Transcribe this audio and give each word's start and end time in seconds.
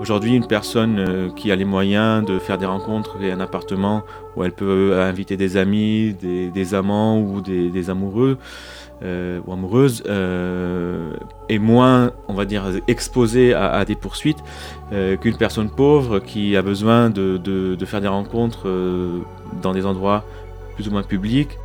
Aujourd'hui, 0.00 0.36
une 0.36 0.46
personne 0.46 0.98
euh, 1.00 1.28
qui 1.30 1.50
a 1.50 1.56
les 1.56 1.64
moyens 1.64 2.24
de 2.24 2.38
faire 2.38 2.56
des 2.56 2.66
rencontres 2.66 3.20
et 3.20 3.32
un 3.32 3.40
appartement 3.40 4.04
où 4.36 4.44
elle 4.44 4.52
peut 4.52 4.96
inviter 5.00 5.36
des 5.36 5.56
amis, 5.56 6.14
des, 6.14 6.74
amants 6.74 7.20
ou 7.20 7.40
des, 7.40 7.90
amoureux 7.90 8.38
euh, 9.02 9.40
ou 9.44 9.52
amoureuses 9.52 10.04
euh, 10.06 11.14
est 11.48 11.58
moins, 11.58 12.12
on 12.28 12.34
va 12.34 12.44
dire, 12.44 12.64
exposée 12.86 13.54
à, 13.54 13.84
des 13.84 13.96
poursuites 13.96 14.38
qu'une 15.20 15.36
personne 15.36 15.68
pauvre 15.68 16.20
qui 16.20 16.56
a 16.56 16.62
besoin 16.62 17.10
de 17.10 17.76
faire 17.84 18.00
des 18.00 18.08
rencontres 18.08 18.68
dans 19.62 19.72
des 19.72 19.84
endroits 19.84 20.24
plus 20.76 20.86
ou 20.86 20.92
moins 20.92 21.02
publics 21.02 21.58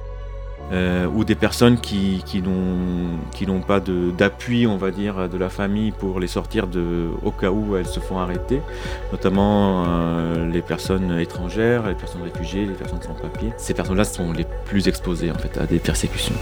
euh, 0.71 1.05
ou 1.07 1.23
des 1.23 1.35
personnes 1.35 1.79
qui, 1.79 2.23
n'ont 2.41 3.61
pas 3.61 3.79
d'appui, 3.79 4.65
on 4.65 4.77
va 4.77 4.91
dire, 4.91 5.29
de 5.29 5.37
la 5.37 5.49
famille 5.49 5.91
pour 5.91 6.19
les 6.19 6.27
sortir 6.27 6.67
au 7.23 7.31
cas 7.31 7.51
où 7.51 7.75
elles 7.75 7.87
se 7.87 7.99
font 7.99 8.17
arrêter, 8.19 8.61
notamment 9.11 9.85
euh, 9.87 10.49
les 10.49 10.61
personnes 10.61 11.19
étrangères, 11.19 11.87
les 11.87 11.95
personnes 11.95 12.23
réfugiées, 12.23 12.65
les 12.65 12.73
personnes 12.73 13.01
sans 13.01 13.13
papier. 13.13 13.51
Ces 13.57 13.73
personnes-là 13.73 14.03
sont 14.05 14.31
les 14.31 14.45
plus 14.65 14.87
exposées 14.87 15.31
en 15.31 15.37
fait 15.37 15.57
à 15.59 15.65
des 15.65 15.79
persécutions. 15.79 16.35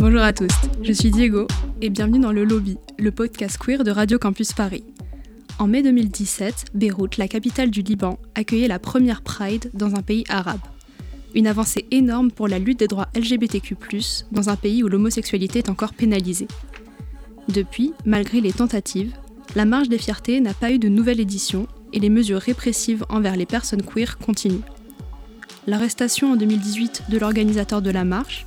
Bonjour 0.00 0.22
à 0.22 0.32
tous, 0.32 0.48
je 0.82 0.92
suis 0.92 1.10
Diego 1.10 1.46
et 1.82 1.90
bienvenue 1.90 2.18
dans 2.18 2.32
le 2.32 2.44
Lobby, 2.44 2.78
le 2.98 3.10
podcast 3.10 3.58
queer 3.58 3.84
de 3.84 3.90
Radio 3.90 4.18
Campus 4.18 4.52
Paris. 4.52 4.84
En 5.60 5.66
mai 5.66 5.82
2017, 5.82 6.66
Beyrouth, 6.74 7.16
la 7.16 7.26
capitale 7.26 7.70
du 7.70 7.82
Liban, 7.82 8.20
accueillait 8.36 8.68
la 8.68 8.78
première 8.78 9.22
Pride 9.22 9.72
dans 9.74 9.96
un 9.96 10.02
pays 10.02 10.22
arabe. 10.28 10.60
Une 11.34 11.48
avancée 11.48 11.84
énorme 11.90 12.30
pour 12.30 12.46
la 12.46 12.60
lutte 12.60 12.78
des 12.78 12.86
droits 12.86 13.08
LGBTQ, 13.16 13.76
dans 14.30 14.50
un 14.50 14.54
pays 14.54 14.84
où 14.84 14.88
l'homosexualité 14.88 15.58
est 15.58 15.68
encore 15.68 15.94
pénalisée. 15.94 16.46
Depuis, 17.48 17.92
malgré 18.04 18.40
les 18.40 18.52
tentatives, 18.52 19.12
la 19.56 19.64
Marche 19.64 19.88
des 19.88 19.98
Fiertés 19.98 20.40
n'a 20.40 20.54
pas 20.54 20.70
eu 20.70 20.78
de 20.78 20.88
nouvelle 20.88 21.18
édition 21.18 21.66
et 21.92 21.98
les 21.98 22.10
mesures 22.10 22.40
répressives 22.40 23.04
envers 23.08 23.34
les 23.34 23.46
personnes 23.46 23.82
queer 23.82 24.16
continuent. 24.18 24.62
L'arrestation 25.66 26.32
en 26.32 26.36
2018 26.36 27.04
de 27.08 27.18
l'organisateur 27.18 27.82
de 27.82 27.90
la 27.90 28.04
marche, 28.04 28.46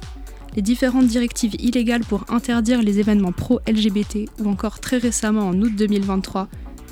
les 0.55 0.61
différentes 0.61 1.07
directives 1.07 1.55
illégales 1.59 2.05
pour 2.05 2.23
interdire 2.29 2.81
les 2.81 2.99
événements 2.99 3.33
pro-LGBT 3.33 4.29
ou 4.39 4.49
encore 4.49 4.79
très 4.79 4.97
récemment 4.97 5.49
en 5.49 5.61
août 5.61 5.73
2023 5.75 6.47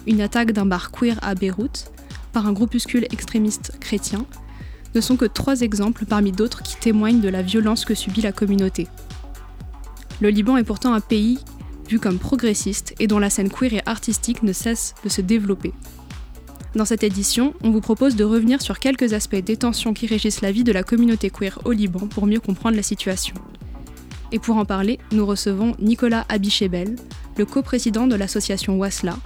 une 0.10 0.22
attaque 0.22 0.52
d'un 0.52 0.66
bar 0.66 0.92
queer 0.92 1.18
à 1.22 1.36
Beyrouth 1.36 1.92
par 2.34 2.48
un 2.48 2.52
groupuscule 2.52 3.06
extrémiste 3.12 3.74
chrétien, 3.80 4.26
ne 4.96 5.02
sont 5.02 5.18
que 5.18 5.26
trois 5.26 5.62
exemples 5.62 6.06
parmi 6.06 6.32
d'autres 6.32 6.64
qui 6.64 6.76
témoignent 6.78 7.22
de 7.22 7.30
la 7.30 7.44
violence 7.44 7.86
que 7.86 7.94
subit 7.94 8.22
la 8.22 8.32
communauté. 8.32 8.88
Le 10.20 10.30
Liban 10.30 10.58
est 10.58 10.64
pourtant 10.64 10.94
un 10.94 11.00
pays 11.00 11.40
vu 11.88 12.00
comme 12.00 12.18
progressiste 12.20 12.94
et 13.00 13.08
dont 13.08 13.20
la 13.20 13.30
scène 13.30 13.50
queer 13.50 13.74
et 13.74 13.82
artistique 13.86 14.44
ne 14.44 14.54
cesse 14.54 14.96
de 15.04 15.10
se 15.10 15.22
développer. 15.22 15.74
Dans 16.76 16.86
cette 16.86 17.04
édition, 17.04 17.54
on 17.64 17.72
vous 17.72 17.82
propose 17.82 18.16
de 18.16 18.24
revenir 18.24 18.62
sur 18.62 18.80
quelques 18.80 19.14
aspects 19.14 19.36
des 19.36 19.58
tensions 19.58 19.94
qui 19.94 20.06
régissent 20.06 20.42
la 20.42 20.52
vie 20.52 20.64
de 20.64 20.72
la 20.72 20.84
communauté 20.84 21.30
queer 21.30 21.60
au 21.66 21.72
Liban 21.72 22.08
pour 22.08 22.28
mieux 22.28 22.40
comprendre 22.40 22.76
la 22.76 22.84
situation. 22.84 23.36
Et 24.32 24.38
pour 24.38 24.58
en 24.58 24.66
parler, 24.66 25.00
nous 25.12 25.26
recevons 25.26 25.76
Nicolas 25.80 26.26
Abichebel, 26.30 26.96
le 27.38 27.46
coprésident 27.46 28.06
de 28.06 28.16
l'association 28.16 28.78
Wasla, 28.78 29.18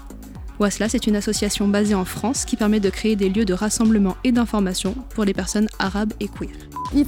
Wasla, 0.64 0.88
c'est 0.88 1.08
une 1.08 1.18
association 1.18 1.68
basée 1.68 1.94
en 1.94 2.06
France 2.06 2.46
qui 2.46 2.56
permet 2.56 2.80
de 2.80 2.90
créer 2.90 3.18
des 3.18 3.28
lieux 3.28 3.44
de 3.44 3.54
rassemblement 3.54 4.16
et 4.24 4.32
d'information 4.32 4.96
pour 5.10 5.26
les 5.26 5.34
personnes 5.34 5.68
arabes 5.78 6.14
et 6.22 6.30
queer. 6.30 6.52
Uh, 6.96 7.04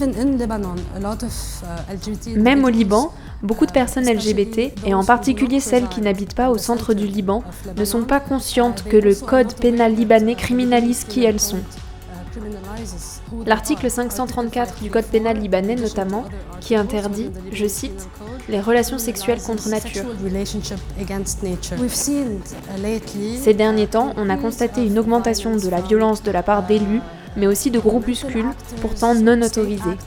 Même 2.38 2.66
au 2.66 2.70
Liban, 2.70 3.14
beaucoup 3.42 3.66
de 3.66 3.72
personnes 3.72 4.12
LGBT, 4.12 4.73
et 4.86 4.94
en 4.94 5.06
particulier 5.06 5.62
celles 5.62 5.88
qui 5.88 6.02
n'habitent 6.02 6.36
pas 6.36 6.50
au 6.50 6.58
centre 6.58 6.94
du 6.94 7.08
Liban, 7.08 7.44
ne 7.78 7.86
sont 7.86 8.03
pas 8.03 8.20
conscientes 8.20 8.84
que 8.84 8.97
le 8.97 9.16
code 9.16 9.53
pénal 9.56 9.96
libanais 9.96 10.35
criminalise 10.35 11.06
qui 11.06 11.24
elles 11.24 11.40
sont. 11.40 11.62
L'article 13.46 13.90
534 13.90 14.81
du 14.81 14.90
Code 14.90 15.06
pénal 15.06 15.38
libanais 15.38 15.75
notamment, 15.75 16.25
qui 16.59 16.75
interdit, 16.75 17.29
je 17.53 17.68
cite, 17.68 18.09
les 18.50 18.59
relations 18.59 18.97
sexuelles 18.97 19.41
contre 19.41 19.69
nature. 19.69 20.06
Ces 23.41 23.53
derniers 23.53 23.88
temps, 23.88 24.13
on 24.17 24.29
a 24.29 24.38
constaté 24.38 24.85
une 24.85 25.00
augmentation 25.00 25.56
de 25.56 25.69
la 25.69 25.81
violence 25.81 26.23
de 26.23 26.31
la 26.31 26.44
part 26.44 26.63
d'élus, 26.63 27.01
mais 27.35 27.47
aussi 27.47 27.72
de 27.72 27.79
groupuscules 27.79 28.50
pourtant 28.81 29.16
non 29.16 29.41
autorisés. 29.41 29.97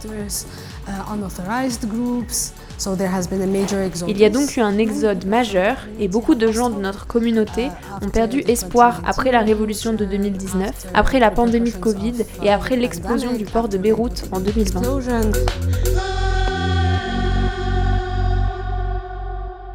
Il 4.06 4.18
y 4.18 4.24
a 4.24 4.30
donc 4.30 4.56
eu 4.56 4.60
un 4.60 4.78
exode 4.78 5.26
majeur 5.26 5.76
et 5.98 6.08
beaucoup 6.08 6.34
de 6.34 6.50
gens 6.50 6.70
de 6.70 6.80
notre 6.80 7.06
communauté 7.06 7.68
ont 8.00 8.08
perdu 8.08 8.42
espoir 8.46 9.02
après 9.04 9.32
la 9.32 9.40
révolution 9.40 9.92
de 9.92 10.04
2019, 10.04 10.86
après 10.94 11.18
la 11.18 11.30
pandémie 11.30 11.72
de 11.72 11.76
Covid 11.76 12.14
et 12.42 12.50
après 12.50 12.76
l'explosion 12.76 13.32
du 13.32 13.44
port 13.44 13.68
de 13.68 13.78
Beyrouth 13.78 14.28
en 14.32 14.40
2020. 14.40 14.82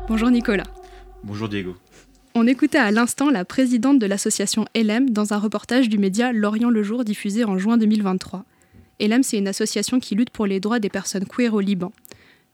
Bonjour 0.10 0.30
Nicolas. 0.30 0.66
Bonjour 1.24 1.48
Diego. 1.48 1.78
On 2.36 2.46
écoutait 2.46 2.78
à 2.78 2.92
l'instant 2.92 3.30
la 3.30 3.46
présidente 3.46 4.00
de 4.00 4.06
l'association 4.06 4.66
LM 4.76 5.12
dans 5.12 5.34
un 5.34 5.38
reportage 5.38 5.88
du 5.88 5.98
média 5.98 6.34
L'Orient 6.34 6.70
le 6.70 6.84
Jour 6.84 7.06
diffusé 7.06 7.46
en 7.46 7.58
juin 7.58 7.78
2023. 7.78 8.44
LM, 9.00 9.24
c'est 9.24 9.38
une 9.38 9.48
association 9.48 10.02
qui 10.02 10.16
lutte 10.16 10.30
pour 10.30 10.46
les 10.46 10.60
droits 10.60 10.80
des 10.80 10.90
personnes 10.90 11.26
queer 11.26 11.54
au 11.54 11.62
Liban. 11.62 11.94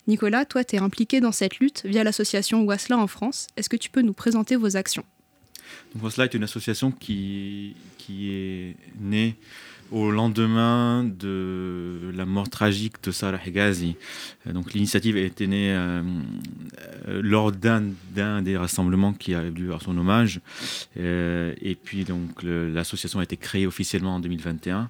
Nicolas, 0.08 0.46
toi, 0.46 0.64
tu 0.64 0.76
es 0.76 0.80
impliqué 0.80 1.22
dans 1.22 1.32
cette 1.32 1.58
lutte 1.58 1.82
via 1.86 2.04
l'association 2.04 2.64
Wasla 2.64 3.00
en 3.00 3.08
France. 3.08 3.48
Est-ce 3.58 3.70
que 3.70 3.78
tu 3.78 3.90
peux 3.90 4.02
nous 4.02 4.14
présenter 4.14 4.56
vos 4.56 4.78
actions? 4.78 5.04
Wasla 6.00 6.26
est 6.26 6.36
une 6.36 6.44
association 6.44 6.92
qui, 6.92 7.76
qui 7.98 8.32
est 8.32 8.76
née 9.00 9.36
au 9.92 10.12
lendemain 10.12 11.04
de 11.04 12.12
la 12.14 12.26
mort 12.26 12.50
tragique 12.50 13.04
de 13.04 13.12
Sarah 13.12 13.40
Hegazi. 13.46 13.96
Euh, 14.48 14.54
donc 14.54 14.74
l'initiative 14.74 15.16
a 15.18 15.22
été 15.22 15.48
née 15.48 15.74
euh, 15.74 16.02
euh, 17.08 17.22
lors 17.24 17.52
d'un, 17.52 17.82
des 18.42 18.58
rassemblements 18.58 19.14
qui 19.14 19.34
a 19.34 19.44
lieu 19.44 19.74
à 19.74 19.80
son 19.80 19.98
hommage. 19.98 20.42
et 20.96 21.78
puis 21.84 22.04
donc 22.04 22.44
l'association 22.44 23.20
a 23.20 23.24
été 23.24 23.38
créée 23.38 23.68
officiellement 23.68 24.16
en 24.16 24.20
2021. 24.20 24.90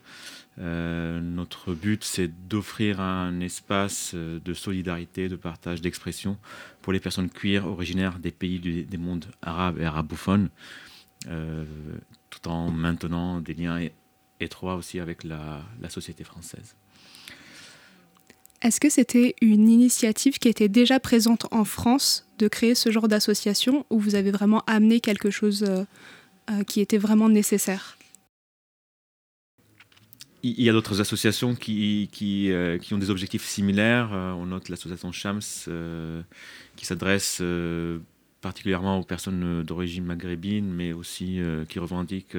Euh, 0.62 1.22
notre 1.22 1.74
but, 1.74 2.04
c'est 2.04 2.28
d'offrir 2.50 3.00
un 3.00 3.40
espace 3.40 4.14
de 4.14 4.54
solidarité, 4.54 5.30
de 5.30 5.38
partage, 5.38 5.80
d'expression 5.80 6.38
pour 6.82 6.92
les 6.92 7.00
personnes 7.00 7.30
queer 7.30 7.66
originaires 7.66 8.20
des 8.20 8.32
pays 8.32 8.60
des 8.60 8.98
mondes 8.98 9.26
arabes 9.42 9.80
et 9.80 9.86
arabophones, 9.86 10.50
tout 11.22 12.48
en 12.48 12.72
maintenant 12.72 13.40
des 13.40 13.54
liens 13.54 13.88
étroits 14.40 14.76
aussi 14.76 15.00
avec 15.00 15.24
la, 15.24 15.62
la 15.82 15.90
société 15.90 16.24
française. 16.24 16.76
Est-ce 18.62 18.80
que 18.80 18.90
c'était 18.90 19.36
une 19.42 19.70
initiative 19.70 20.38
qui 20.38 20.50
était 20.50 20.68
déjà 20.68 21.00
présente 21.00 21.46
en 21.52 21.64
France 21.64 22.28
de 22.40 22.48
créer 22.48 22.76
ce 22.76 22.92
genre 22.92 23.08
d'association 23.08 23.86
ou 23.90 24.00
vous 24.00 24.16
avez 24.16 24.32
vraiment 24.32 24.64
amené 24.68 25.00
quelque 25.00 25.30
chose 25.30 25.66
qui 26.68 26.82
était 26.82 26.98
vraiment 26.98 27.30
nécessaire? 27.30 27.98
Il 30.42 30.62
y 30.62 30.70
a 30.70 30.72
d'autres 30.72 31.02
associations 31.02 31.54
qui, 31.54 32.10
qui, 32.14 32.52
euh, 32.52 32.78
qui, 32.78 32.94
ont 32.94 32.98
des 32.98 33.10
objectifs 33.10 33.44
similaires. 33.44 34.14
Euh, 34.14 34.32
on 34.32 34.46
note 34.46 34.70
l'association 34.70 35.12
Shams 35.12 35.42
euh, 35.68 36.22
qui 36.78 36.86
s'adresse 36.86 37.42
particulièrement 38.40 39.00
aux 39.00 39.04
personnes 39.04 39.64
d'origine 39.64 40.06
maghrébine, 40.06 40.72
mais 40.72 40.94
aussi 40.94 41.42
qui 41.68 41.78
revendique 41.80 42.38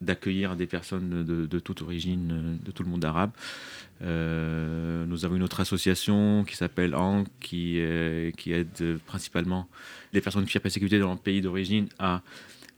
d'accueillir 0.00 0.56
des 0.56 0.66
personnes 0.66 1.24
de, 1.24 1.58
toute 1.58 1.82
origine, 1.82 2.58
de 2.64 2.70
tout 2.70 2.82
le 2.82 2.88
monde 2.88 3.04
arabe. 3.04 3.30
nous 4.00 5.24
avons 5.24 5.36
une 5.36 5.42
autre 5.42 5.60
association 5.60 6.44
qui 6.44 6.56
s'appelle 6.56 6.94
ANC, 6.94 7.26
qui, 7.40 7.80
qui 8.36 8.52
aide 8.52 8.98
principalement 9.06 9.68
les 10.12 10.20
personnes 10.20 10.44
qui 10.44 10.52
sont 10.52 10.60
persécutées 10.60 10.98
dans 10.98 11.08
leur 11.08 11.18
pays 11.18 11.40
d'origine 11.40 11.88
à 11.98 12.22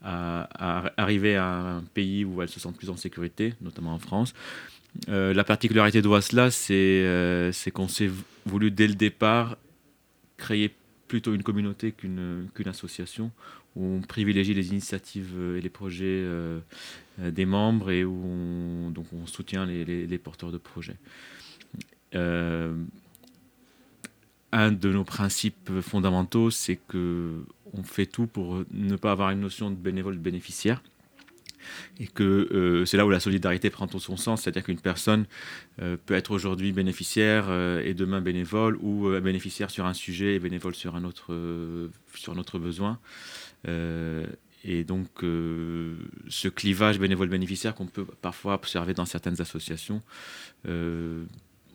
arriver 0.03 1.35
à 1.35 1.47
un 1.47 1.81
pays 1.81 2.25
où 2.25 2.41
elles 2.41 2.49
se 2.49 2.59
sentent 2.59 2.77
plus 2.77 2.89
en 2.89 2.97
sécurité, 2.97 3.53
notamment 3.61 3.93
en 3.93 3.99
France. 3.99 4.33
Euh, 5.09 5.33
la 5.33 5.43
particularité 5.43 6.01
de 6.01 6.07
Wasla, 6.07 6.49
euh, 6.71 7.51
c'est 7.51 7.71
qu'on 7.71 7.87
s'est 7.87 8.09
voulu 8.45 8.71
dès 8.71 8.87
le 8.87 8.95
départ 8.95 9.57
créer 10.37 10.73
plutôt 11.07 11.33
une 11.33 11.43
communauté 11.43 11.91
qu'une 11.91 12.49
association, 12.65 13.31
où 13.75 13.85
on 13.85 14.01
privilégie 14.01 14.53
les 14.53 14.69
initiatives 14.69 15.35
et 15.57 15.61
les 15.61 15.69
projets 15.69 16.05
euh, 16.05 16.59
des 17.19 17.45
membres 17.45 17.91
et 17.91 18.03
où 18.03 18.21
on, 18.23 18.93
soutient 19.27 19.65
les, 19.65 19.85
les, 19.85 20.17
porteurs 20.17 20.51
de 20.51 20.57
projets. 20.57 20.97
un 22.13 22.75
de 24.71 24.91
nos 24.91 25.05
principes 25.05 25.79
fondamentaux, 25.79 26.49
c'est 26.49 26.79
que 26.87 27.45
on 27.73 27.83
fait 27.83 28.05
tout 28.05 28.27
pour 28.27 28.63
ne 28.71 28.97
pas 28.97 29.13
avoir 29.13 29.29
une 29.29 29.39
notion 29.39 29.69
de 29.69 29.75
bénévole 29.75 30.17
bénéficiaire. 30.17 30.83
et 31.99 32.07
que 32.07 32.83
c'est 32.85 32.97
là 32.97 33.05
où 33.05 33.09
la 33.09 33.21
solidarité 33.21 33.69
prend 33.69 33.87
tout 33.87 33.99
son 33.99 34.17
sens, 34.17 34.41
c'est-à-dire 34.41 34.63
qu'une 34.63 34.81
personne 34.81 35.25
peut 35.77 36.15
être 36.15 36.31
aujourd'hui 36.31 36.73
bénéficiaire 36.73 37.49
et 37.85 37.93
demain 37.93 38.19
bénévole, 38.19 38.77
ou 38.81 39.09
bénéficiaire 39.21 39.69
sur 39.69 39.85
un 39.85 39.93
sujet 39.93 40.35
et 40.35 40.39
bénévole 40.39 40.75
sur 40.75 40.95
un 40.95 41.05
autre, 41.05 41.33
sur 42.15 42.33
un 42.33 42.37
autre 42.37 42.59
besoin. 42.59 42.99
Et 44.63 44.83
donc, 44.83 45.07
euh, 45.23 45.95
ce 46.27 46.47
clivage 46.47 46.99
bénévole-bénéficiaire 46.99 47.73
qu'on 47.73 47.87
peut 47.87 48.05
parfois 48.21 48.53
observer 48.53 48.93
dans 48.93 49.05
certaines 49.05 49.41
associations, 49.41 50.01
euh, 50.67 51.23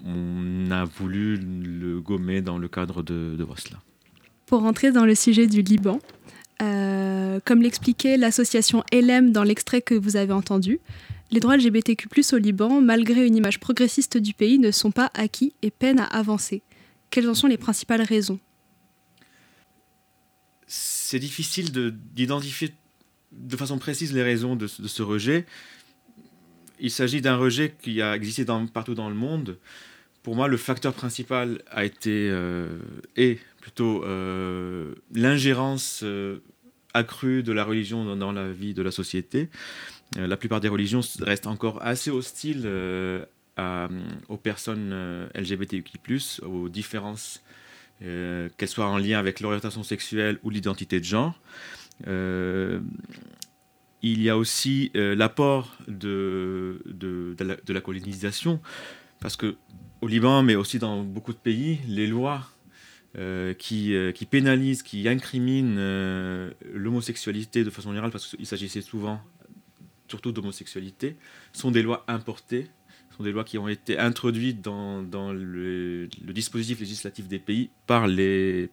on 0.04 0.70
a 0.70 0.84
voulu 0.84 1.36
le 1.36 2.00
gommer 2.00 2.42
dans 2.42 2.58
le 2.58 2.68
cadre 2.68 3.02
de, 3.02 3.34
de 3.36 3.46
Pour 4.46 4.64
entrer 4.64 4.92
dans 4.92 5.04
le 5.04 5.14
sujet 5.16 5.48
du 5.48 5.62
Liban, 5.62 5.98
euh, 6.62 7.40
comme 7.44 7.60
l'expliquait 7.60 8.16
l'association 8.16 8.84
LM 8.92 9.32
dans 9.32 9.42
l'extrait 9.42 9.82
que 9.82 9.94
vous 9.94 10.16
avez 10.16 10.32
entendu, 10.32 10.78
les 11.32 11.40
droits 11.40 11.56
LGBTQ 11.56 12.08
au 12.34 12.36
Liban, 12.36 12.80
malgré 12.80 13.26
une 13.26 13.34
image 13.34 13.58
progressiste 13.58 14.16
du 14.16 14.32
pays, 14.32 14.60
ne 14.60 14.70
sont 14.70 14.92
pas 14.92 15.10
acquis 15.14 15.54
et 15.62 15.72
peinent 15.72 15.98
à 15.98 16.04
avancer. 16.04 16.62
Quelles 17.10 17.28
en 17.28 17.34
sont 17.34 17.48
les 17.48 17.56
principales 17.56 18.02
raisons? 18.02 18.38
C'est 21.06 21.20
difficile 21.20 21.70
d'identifier 22.14 22.74
de, 23.30 23.56
façon 23.56 23.78
précise 23.78 24.12
les 24.12 24.24
raisons 24.24 24.56
de, 24.56 24.66
ce 24.66 25.02
rejet. 25.02 25.46
Il 26.80 26.90
s'agit 26.90 27.20
d'un 27.20 27.36
rejet 27.36 27.74
qui 27.80 28.02
a 28.02 28.16
existé 28.16 28.44
partout 28.72 28.94
dans 28.94 29.08
le 29.08 29.14
monde. 29.14 29.58
Pour 30.24 30.34
moi, 30.34 30.48
le 30.48 30.56
facteur 30.56 30.92
principal 30.92 31.62
a 31.70 31.84
été 31.84 32.28
euh, 32.28 32.78
et 33.16 33.38
plutôt 33.60 34.02
euh, 34.04 34.94
l'ingérence 35.14 36.00
euh, 36.02 36.38
accrue 36.92 37.44
de 37.44 37.52
la 37.52 37.62
religion 37.62 38.16
dans, 38.16 38.32
la 38.32 38.50
vie 38.50 38.74
de 38.74 38.82
la 38.82 38.90
société. 38.90 39.48
la 40.16 40.36
plupart 40.36 40.60
des 40.60 40.68
religions 40.68 41.02
restent 41.20 41.46
encore 41.46 41.80
assez 41.82 42.10
hostiles 42.10 42.68
aux 44.28 44.36
personnes 44.36 45.28
LGBTQI+, 45.34 46.42
aux 46.42 46.68
différences 46.68 47.42
euh, 48.02 48.50
qu'elle 48.58 48.68
soit 48.68 48.86
en 48.86 48.98
lien 48.98 49.18
avec 49.18 49.40
l'orientation 49.40 49.82
sexuelle 49.82 50.38
ou 50.42 50.50
l'identité 50.50 51.00
de 51.00 51.04
genre. 51.04 51.40
Euh, 52.06 52.80
il 54.02 54.20
y 54.22 54.28
a 54.28 54.36
aussi 54.36 54.90
euh, 54.96 55.14
l'apport 55.14 55.78
de, 55.88 56.82
la, 57.68 57.80
colonisation, 57.80 58.60
parce 59.18 59.36
que 59.36 59.56
au 60.02 60.08
Liban, 60.08 60.42
mais 60.42 60.56
aussi 60.56 60.78
dans 60.78 61.02
beaucoup 61.02 61.32
de 61.32 61.38
pays, 61.38 61.80
les 61.88 62.06
lois 62.06 62.50
qui, 63.56 63.94
qui, 64.14 64.26
pénalisent, 64.26 64.82
qui 64.82 65.08
incriminent 65.08 65.80
l'homosexualité 66.74 67.64
de 67.64 67.70
façon 67.70 67.88
générale, 67.88 68.10
parce 68.10 68.36
qu'il 68.36 68.44
s'agissait 68.44 68.82
souvent 68.82 69.22
surtout 70.06 70.32
d'homosexualité, 70.32 71.16
sont 71.54 71.70
des 71.70 71.80
lois 71.80 72.04
importées 72.08 72.68
sont 73.16 73.22
des 73.22 73.32
lois 73.32 73.44
qui 73.44 73.58
ont 73.58 73.68
été 73.68 73.98
introduites 73.98 74.60
dans, 74.60 75.32
le, 75.32 76.08
dispositif 76.32 76.80
législatif 76.80 77.28
des 77.28 77.38
pays 77.38 77.70
par 77.86 78.06
les, 78.06 78.68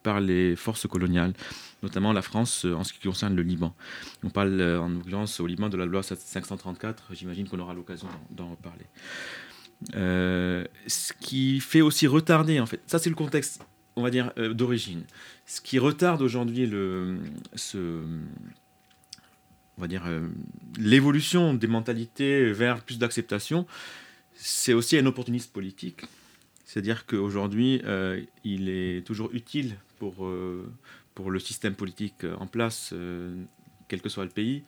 forces 0.58 0.88
coloniales, 0.88 1.34
notamment 1.82 2.14
la 2.14 2.22
France 2.22 2.66
euh, 2.66 2.74
en 2.74 2.84
ce 2.84 2.94
qui 2.94 3.00
concerne 3.00 3.36
le 3.36 3.42
Liban. 3.42 3.74
On 4.24 4.30
parle 4.30 4.60
euh, 4.60 4.82
en 4.82 4.90
l'occurrence 4.90 5.40
au 5.40 5.48
Liban 5.48 5.70
de 5.70 5.78
la 5.78 5.86
loi 5.86 6.04
534, 6.04 7.12
j'imagine 7.14 7.48
qu'on 7.48 7.60
aura 7.60 7.74
l'occasion 7.74 8.08
d'en 8.32 8.50
reparler. 8.50 8.86
Euh, 9.96 10.66
ce 10.88 11.14
qui 11.14 11.60
fait 11.60 11.82
aussi 11.82 12.08
retarder, 12.08 12.60
en 12.60 12.66
fait, 12.66 12.82
ça 12.88 13.00
c'est 13.00 13.10
le 13.10 13.16
contexte, 13.16 13.66
on 13.96 14.04
va 14.04 14.10
dire, 14.10 14.32
d'origine. 14.36 15.04
Ce 15.46 15.62
qui 15.62 15.80
retarde 15.80 16.22
aujourd'hui 16.22 16.70
on 19.76 19.82
va 19.82 19.88
dire, 19.88 20.04
l'évolution 20.78 21.54
des 21.54 21.68
mentalités 21.68 22.52
vers 22.52 22.82
plus 22.82 23.00
d'acceptation, 23.00 23.66
c'est 24.36 24.74
aussi 24.74 24.98
un 24.98 25.06
opportuniste 25.06 25.52
politique. 25.52 26.02
C'est-à-dire 26.66 27.06
qu'aujourd'hui, 27.06 27.82
euh, 27.86 28.22
il 28.44 28.70
est 28.70 29.06
toujours 29.06 29.30
utile 29.34 29.76
pour, 30.00 30.26
euh, 30.26 30.66
pour 31.14 31.30
le 31.30 31.40
système 31.40 31.76
politique 31.76 32.26
en 32.40 32.48
place, 32.48 32.92
euh, 32.94 33.36
quel 33.88 34.02
que 34.02 34.10
soit 34.10 34.24
le 34.24 34.32
pays, 34.32 34.64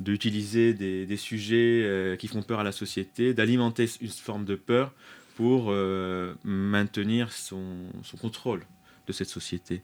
d'utiliser 0.00 0.74
des, 0.74 1.06
des, 1.06 1.16
sujets 1.16 2.16
qui 2.18 2.26
font 2.26 2.42
peur 2.42 2.58
à 2.58 2.64
la 2.64 2.72
société, 2.72 3.34
d'alimenter 3.34 3.88
une 4.00 4.08
forme 4.08 4.44
de 4.44 4.56
peur 4.56 4.92
pour 5.36 5.72
maintenir 6.44 7.30
son, 7.30 7.62
son, 8.02 8.16
contrôle 8.16 8.62
de 9.06 9.12
cette 9.12 9.28
société. 9.28 9.82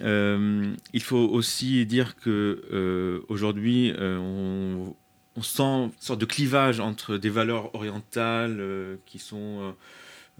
il 0.00 1.02
faut 1.02 1.28
aussi 1.28 1.86
dire 1.86 2.16
que 2.16 3.22
aujourd'hui, 3.28 3.92
on, 4.00 4.96
on 5.36 5.42
sent 5.42 5.62
une 5.62 5.92
sorte 5.98 6.20
de 6.20 6.26
clivage 6.26 6.80
entre 6.80 7.16
des 7.16 7.30
valeurs 7.30 7.74
orientales 7.74 8.58
euh, 8.60 8.96
qui 9.06 9.18
sont, 9.18 9.60
euh, 9.60 9.72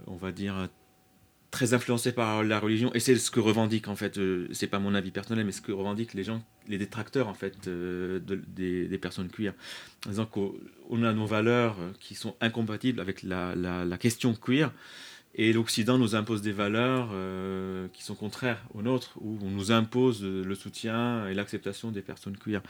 on 0.06 0.16
va 0.16 0.32
dire, 0.32 0.68
très 1.50 1.74
influencées 1.74 2.12
par 2.12 2.42
la 2.44 2.58
religion. 2.58 2.92
Et 2.94 3.00
c'est 3.00 3.16
ce 3.16 3.30
que 3.30 3.40
revendiquent, 3.40 3.88
en 3.88 3.96
fait, 3.96 4.18
euh, 4.18 4.48
c'est 4.52 4.66
pas 4.66 4.78
mon 4.78 4.94
avis 4.94 5.10
personnel, 5.10 5.44
mais 5.46 5.52
ce 5.52 5.60
que 5.60 5.72
revendiquent 5.72 6.14
les 6.14 6.24
gens, 6.24 6.42
les 6.68 6.78
détracteurs, 6.78 7.28
en 7.28 7.34
fait, 7.34 7.68
des, 7.68 8.98
personnes 8.98 9.28
queer. 9.28 9.54
En 10.06 10.10
disant 10.10 10.26
qu'on 10.26 11.02
a 11.02 11.12
nos 11.12 11.26
valeurs 11.26 11.76
qui 12.00 12.14
sont 12.14 12.36
incompatibles 12.40 13.00
avec 13.00 13.22
la, 13.22 13.54
la 13.54 13.98
question 13.98 14.34
queer. 14.34 14.72
Et 15.34 15.54
l'Occident 15.54 15.96
nous 15.96 16.14
impose 16.14 16.42
des 16.42 16.52
valeurs 16.52 17.08
qui 17.92 18.02
sont 18.02 18.14
contraires 18.14 18.62
aux 18.74 18.82
nôtres, 18.82 19.16
où 19.18 19.38
on 19.42 19.48
nous 19.48 19.72
impose 19.72 20.22
le 20.22 20.54
soutien 20.54 21.26
et 21.26 21.34
l'acceptation 21.34 21.90
des 21.90 22.02
personnes 22.02 22.36
queer. 22.36 22.62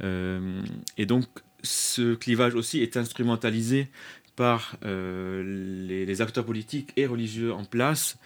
et 0.00 1.06
donc, 1.06 1.26
ce 1.62 2.14
clivage 2.14 2.54
aussi 2.54 2.82
est 2.82 2.96
instrumentalisé 2.96 3.88
par 4.36 4.76
euh, 4.84 5.42
les, 5.86 6.20
acteurs 6.20 6.44
politiques 6.44 6.92
et 6.96 7.06
religieux 7.06 7.52
en 7.52 7.64
place 7.64 8.18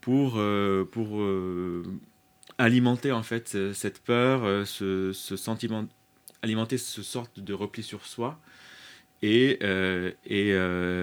pour, 0.00 0.34
euh, 0.38 0.88
pour 0.90 1.20
euh, 1.20 1.84
alimenter 2.58 3.12
en 3.12 3.22
fait 3.22 3.72
cette 3.74 4.02
peur, 4.02 4.66
ce, 4.66 5.12
sentiment, 5.12 5.86
alimenter 6.42 6.78
ce 6.78 7.02
sorte 7.02 7.40
de 7.40 7.52
repli 7.52 7.82
sur 7.82 8.06
soi 8.06 8.38
et, 9.22 9.58
et 10.24 10.58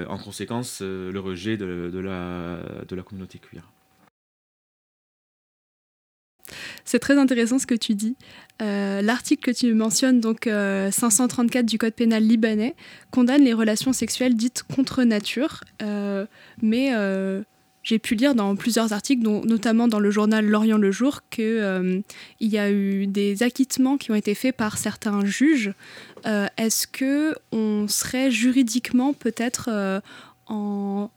en 0.08 0.18
conséquence 0.18 0.82
le 0.82 1.20
rejet 1.20 1.56
de, 1.58 1.90
de, 1.94 2.00
la, 2.00 2.60
de 2.88 2.96
la 2.96 3.04
communauté 3.04 3.40
queer. 3.40 3.72
C'est 6.88 7.00
très 7.00 7.18
intéressant 7.18 7.60
ce 7.60 7.68
que 7.68 7.76
tu 7.76 7.96
dis. 7.96 8.16
Euh, 8.62 9.02
l'article 9.02 9.52
que 9.52 9.56
tu 9.56 9.74
mentionnes, 9.74 10.22
donc 10.22 10.46
534 10.46 11.58
euh, 11.58 11.64
du 11.64 11.78
Code 11.78 11.94
pénal 11.94 12.24
libanais, 12.24 12.76
condamne 13.12 13.44
les 13.44 13.52
relations 13.52 13.92
sexuelles 13.92 14.36
dites 14.36 14.64
contre 14.74 15.04
nature, 15.04 15.66
euh, 15.82 16.26
mais 16.62 16.94
j'ai 17.84 18.00
pu 18.00 18.16
lire 18.16 18.36
dans 18.36 18.56
plusieurs 18.56 18.94
articles, 18.94 19.22
notamment 19.22 19.90
dans 19.90 20.00
le 20.00 20.12
journal 20.12 20.46
L'Orient 20.46 20.78
le 20.78 20.92
Jour, 20.92 21.24
qu'il 21.30 22.04
il 22.40 22.48
y 22.48 22.58
a 22.58 22.72
eu 22.72 23.06
des 23.06 23.44
acquittements 23.44 23.98
qui 23.98 24.12
ont 24.12 24.16
été 24.16 24.34
faits 24.34 24.56
par 24.56 24.78
certains 24.78 25.26
juges. 25.26 25.74
Est-ce 26.24 26.88
que 26.88 27.36
on 27.52 27.90
serait 27.90 28.32
juridiquement 28.32 29.12
peut-être 29.12 30.02
en, 30.48 31.10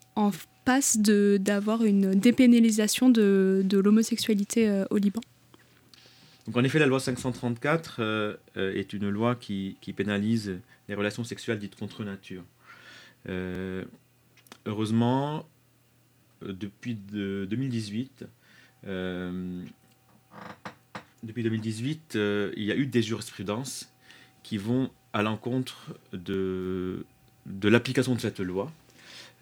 passe 0.65 0.99
d'avoir 0.99 1.85
une 1.85 2.17
dépénalisation 2.17 3.09
de 3.09 3.79
l'homosexualité 3.79 4.83
au 4.91 4.97
Liban? 4.97 5.21
Donc 6.51 6.57
en 6.57 6.65
effet, 6.65 6.81
la 6.81 6.87
loi 6.87 6.99
534 6.99 7.99
euh, 8.01 8.37
euh, 8.57 8.75
est 8.75 8.93
une 8.93 9.09
loi 9.09 9.37
qui, 9.37 9.77
pénalise 9.97 10.59
les 10.89 10.97
relations 10.97 11.23
sexuelles 11.23 11.61
dites 11.61 11.77
contre 11.77 12.03
nature. 12.03 12.43
Euh, 13.29 13.85
heureusement, 14.67 15.49
depuis 16.43 16.97
2018, 16.97 18.25
depuis 21.23 21.43
2018, 21.45 22.19
il 22.57 22.65
y 22.65 22.73
a 22.73 22.75
eu 22.75 22.87
des 22.87 23.03
jurisprudences 23.03 23.95
qui 24.43 24.59
vont 24.59 24.91
à 25.13 25.23
l'encontre 25.23 25.95
de, 26.13 27.07
de 27.47 27.69
l'application 27.69 28.17
de 28.17 28.21
cette 28.21 28.41
loi. 28.41 28.73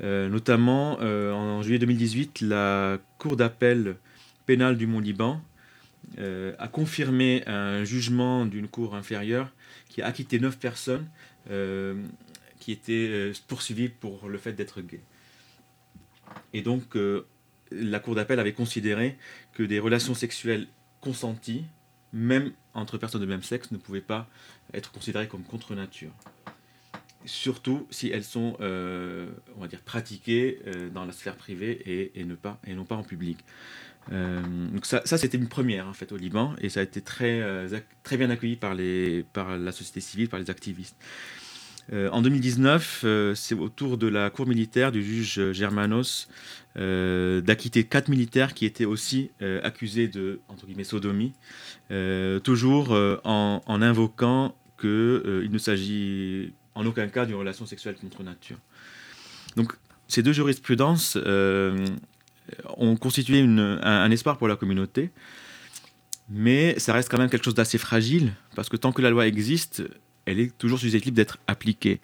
notamment 0.02 0.98
en 0.98 1.62
juillet 1.62 1.78
2018, 1.78 2.42
la 2.42 2.98
Cour 3.16 3.36
d'appel 3.36 3.96
pénale 4.44 4.76
du 4.76 4.86
Mont-Liban 4.86 5.40
euh, 6.16 6.54
a 6.58 6.68
confirmé 6.68 7.46
un 7.46 7.84
jugement 7.84 8.46
d'une 8.46 8.66
cour 8.66 8.94
inférieure 8.94 9.52
qui 9.88 10.00
a 10.00 10.06
acquitté 10.06 10.40
neuf 10.40 10.58
personnes 10.58 11.06
euh, 11.50 12.02
qui 12.58 12.72
étaient 12.72 13.08
euh, 13.10 13.32
poursuivies 13.46 13.88
pour 13.88 14.28
le 14.28 14.38
fait 14.38 14.52
d'être 14.52 14.80
gays. 14.80 15.02
Et 16.52 16.62
donc, 16.62 16.96
la 17.70 18.00
cour 18.00 18.14
d'appel 18.14 18.38
avait 18.38 18.52
considéré 18.52 19.16
que 19.52 19.62
des 19.62 19.78
relations 19.78 20.14
sexuelles 20.14 20.66
consenties, 21.00 21.64
même 22.12 22.52
entre 22.74 22.98
personnes 22.98 23.20
de 23.20 23.26
même 23.26 23.42
sexe, 23.42 23.70
ne 23.70 23.78
pouvaient 23.78 24.00
pas 24.00 24.28
être 24.74 24.92
considérées 24.92 25.28
comme 25.28 25.42
contre 25.42 25.74
nature. 25.74 26.12
surtout 27.24 27.86
si 27.90 28.08
elles 28.08 28.24
sont, 28.24 28.56
on 28.60 29.60
va 29.60 29.68
dire, 29.68 29.80
pratiquées 29.80 30.60
dans 30.92 31.06
la 31.06 31.12
sphère 31.12 31.36
privée 31.36 31.80
et, 31.86 32.20
et 32.20 32.24
non 32.24 32.84
pas 32.84 32.96
en 32.96 33.02
public. 33.02 33.38
Donc 34.10 34.86
ça, 34.86 35.02
c'était 35.04 35.36
une 35.36 35.48
première 35.48 35.86
en 35.86 35.92
fait 35.92 36.12
au 36.12 36.16
Liban 36.16 36.54
et 36.60 36.68
ça 36.68 36.80
a 36.80 36.82
été 36.82 37.00
très, 37.02 37.42
très 38.02 38.16
bien 38.16 38.30
accueilli 38.30 38.56
par, 38.56 38.74
les, 38.74 39.24
par 39.32 39.58
la 39.58 39.72
société 39.72 40.00
civile, 40.00 40.28
par 40.28 40.40
les 40.40 40.50
activistes. 40.50 40.96
Euh, 41.92 42.10
en 42.10 42.20
2019, 42.20 43.02
euh, 43.04 43.34
c'est 43.34 43.54
au 43.54 43.68
tour 43.68 43.96
de 43.96 44.06
la 44.06 44.28
cour 44.30 44.46
militaire 44.46 44.92
du 44.92 45.02
juge 45.02 45.52
Germanos 45.52 46.28
euh, 46.76 47.40
d'acquitter 47.40 47.84
quatre 47.84 48.08
militaires 48.08 48.52
qui 48.52 48.66
étaient 48.66 48.84
aussi 48.84 49.30
accusés 49.62 50.08
de 50.08 50.40
entre 50.48 50.66
guillemets 50.66 50.84
sodomie, 50.84 51.32
toujours 52.44 52.90
en, 53.24 53.82
invoquant 53.82 54.54
qu'il 54.80 55.50
ne 55.50 55.58
s'agit 55.58 56.52
en 56.74 56.86
aucun 56.86 57.08
cas 57.08 57.26
d'une 57.26 57.36
relation 57.36 57.66
sexuelle 57.66 57.96
contre 57.96 58.22
nature. 58.22 58.58
Donc 59.56 59.72
ces 60.06 60.22
deux 60.22 60.32
jurisprudences 60.32 61.16
ont 62.76 62.96
constitué 62.96 63.40
un, 63.40 64.10
espoir 64.10 64.38
pour 64.38 64.48
la 64.48 64.56
communauté, 64.56 65.10
mais 66.28 66.78
ça 66.78 66.92
reste 66.92 67.10
quand 67.10 67.18
même 67.18 67.30
quelque 67.30 67.44
chose 67.44 67.54
d'assez 67.54 67.78
fragile, 67.78 68.32
parce 68.54 68.68
que 68.68 68.76
tant 68.76 68.92
que 68.92 69.02
la 69.02 69.10
loi 69.10 69.26
existe, 69.26 69.82
elle 70.26 70.40
est 70.40 70.56
toujours 70.58 70.78
susceptible 70.78 71.16
d'être 71.16 71.38
appliquée. 71.46 72.00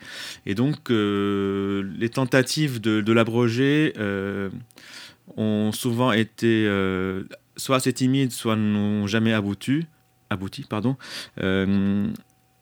Et 0.47 0.55
donc, 0.55 0.91
euh, 0.91 1.91
les 1.99 2.09
tentatives 2.09 2.81
de, 2.81 3.13
l'abroger 3.13 3.93
euh, 3.99 4.49
ont 5.37 5.73
souvent 5.73 6.13
été 6.13 6.65
euh, 6.67 7.25
soit 7.57 7.77
assez 7.77 7.93
timides, 7.93 8.33
soit 8.33 8.57
n'ont 8.57 9.07
jamais 9.07 9.33
abouti. 9.33 9.87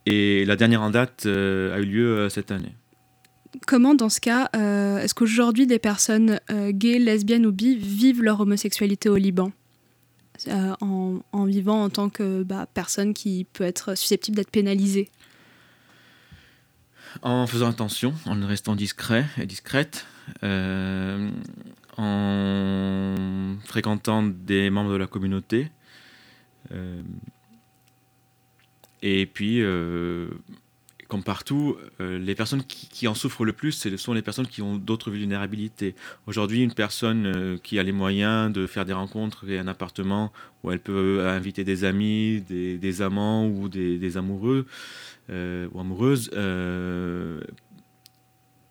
et 0.05 0.45
la 0.45 0.57
dernière 0.57 0.83
en 0.83 0.91
date 0.91 1.27
a 1.27 1.79
eu 1.79 1.85
lieu 1.85 2.29
cette 2.29 2.51
année. 2.51 2.75
Comment, 3.66 3.95
dans 3.95 4.09
ce 4.09 4.21
cas, 4.21 4.49
est-ce 4.52 5.14
qu'aujourd'hui 5.14 5.66
des 5.66 5.78
personnes 5.78 6.40
gays, 6.50 6.99
lesbiennes 6.99 7.47
ou 7.47 7.52
bi 7.52 7.76
vivent 7.76 8.23
leur 8.23 8.40
homosexualité 8.40 9.09
au 9.09 9.16
Liban 9.16 9.52
en, 10.50 11.45
vivant 11.45 11.85
en 11.85 11.90
tant 11.90 12.09
que 12.09 12.42
bah, 12.42 12.66
personne 12.73 13.14
qui 13.14 13.47
peut 13.52 13.64
être 13.64 13.97
susceptible 13.97 14.37
d'être 14.37 14.50
pénalisée? 14.50 15.09
En 17.21 17.47
faisant 17.47 17.69
attention, 17.69 18.14
en 18.26 18.47
restant 18.47 18.75
discret 18.75 19.26
et 19.38 19.45
discrète, 19.45 20.07
euh, 20.42 21.31
en 21.99 23.57
fréquentant 23.64 24.23
des 24.23 24.71
membres 24.71 24.92
de 24.92 24.97
la 24.97 25.07
communauté. 25.07 25.71
Euh, 26.73 27.02
et 29.02 29.26
puis, 29.26 29.61
euh, 29.61 30.28
comme 31.12 31.23
partout, 31.23 31.76
les 32.00 32.35
personnes 32.35 32.64
qui, 32.64 33.07
en 33.07 33.12
souffrent 33.12 33.45
le 33.45 33.52
plus, 33.52 33.73
ce 33.73 33.95
sont 33.99 34.14
les 34.14 34.23
personnes 34.23 34.47
qui 34.47 34.62
ont 34.62 34.76
d'autres 34.76 35.11
vulnérabilités. 35.11 35.95
Aujourd'hui, 36.26 36.62
une 36.62 36.73
personne 36.73 37.59
qui 37.62 37.78
a 37.78 37.83
les 37.83 37.92
moyens 37.92 38.50
de 38.50 38.66
faire 38.66 38.87
des 38.87 38.95
rencontres 38.95 39.47
et 39.47 39.59
un 39.59 39.69
appartement 39.69 40.33
où 40.62 40.71
elle 40.71 40.81
peut 40.81 41.26
inviter 41.26 41.64
des 41.64 41.85
amis, 41.85 42.40
des, 42.40 43.02
amants 43.02 43.47
ou 43.47 43.69
des 43.69 44.16
amoureux, 44.16 44.64
euh, 45.31 45.69
ou 45.73 45.78
amoureuse 45.78 46.31
euh, 46.35 47.40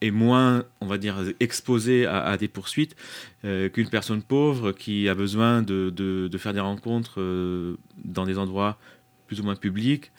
est 0.01 0.11
moins, 0.11 0.65
on 0.81 0.85
va 0.85 0.97
dire, 0.97 1.15
exposée 1.39 2.05
à, 2.05 2.35
des 2.37 2.49
poursuites 2.49 2.95
euh, 3.45 3.69
qu'une 3.69 3.89
personne 3.89 4.21
pauvre 4.21 4.73
qui 4.73 5.07
a 5.07 5.15
besoin 5.15 5.61
de 5.61 6.37
faire 6.37 6.53
des 6.53 6.59
rencontres 6.59 7.21
dans 8.03 8.25
des 8.25 8.37
endroits 8.37 8.77
plus 9.27 9.39
ou 9.39 9.43
moins 9.43 9.55
publics 9.55 10.11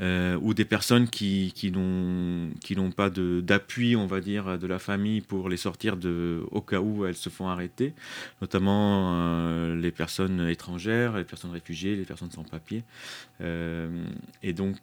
euh, 0.00 0.38
ou 0.40 0.54
des 0.54 0.64
personnes 0.64 1.08
qui, 1.08 1.52
qui 1.54 1.70
n'ont 1.70 2.90
pas 2.90 3.10
d'appui, 3.10 3.94
on 3.94 4.06
va 4.06 4.20
dire, 4.20 4.58
de 4.58 4.66
la 4.66 4.78
famille 4.78 5.20
pour 5.20 5.48
les 5.48 5.58
sortir 5.58 5.96
de, 5.96 6.42
au 6.50 6.60
cas 6.62 6.80
où 6.80 7.04
elles 7.04 7.16
se 7.16 7.28
font 7.28 7.48
arrêter, 7.48 7.92
notamment 8.40 9.12
euh, 9.14 9.76
les 9.76 9.90
personnes 9.90 10.48
étrangères, 10.48 11.18
les 11.18 11.24
personnes 11.24 11.50
réfugiées, 11.50 11.94
les 11.94 12.04
personnes 12.04 12.30
sans 12.30 12.42
papier. 12.42 12.84
Euh, 13.42 14.04
et 14.42 14.54
donc, 14.54 14.76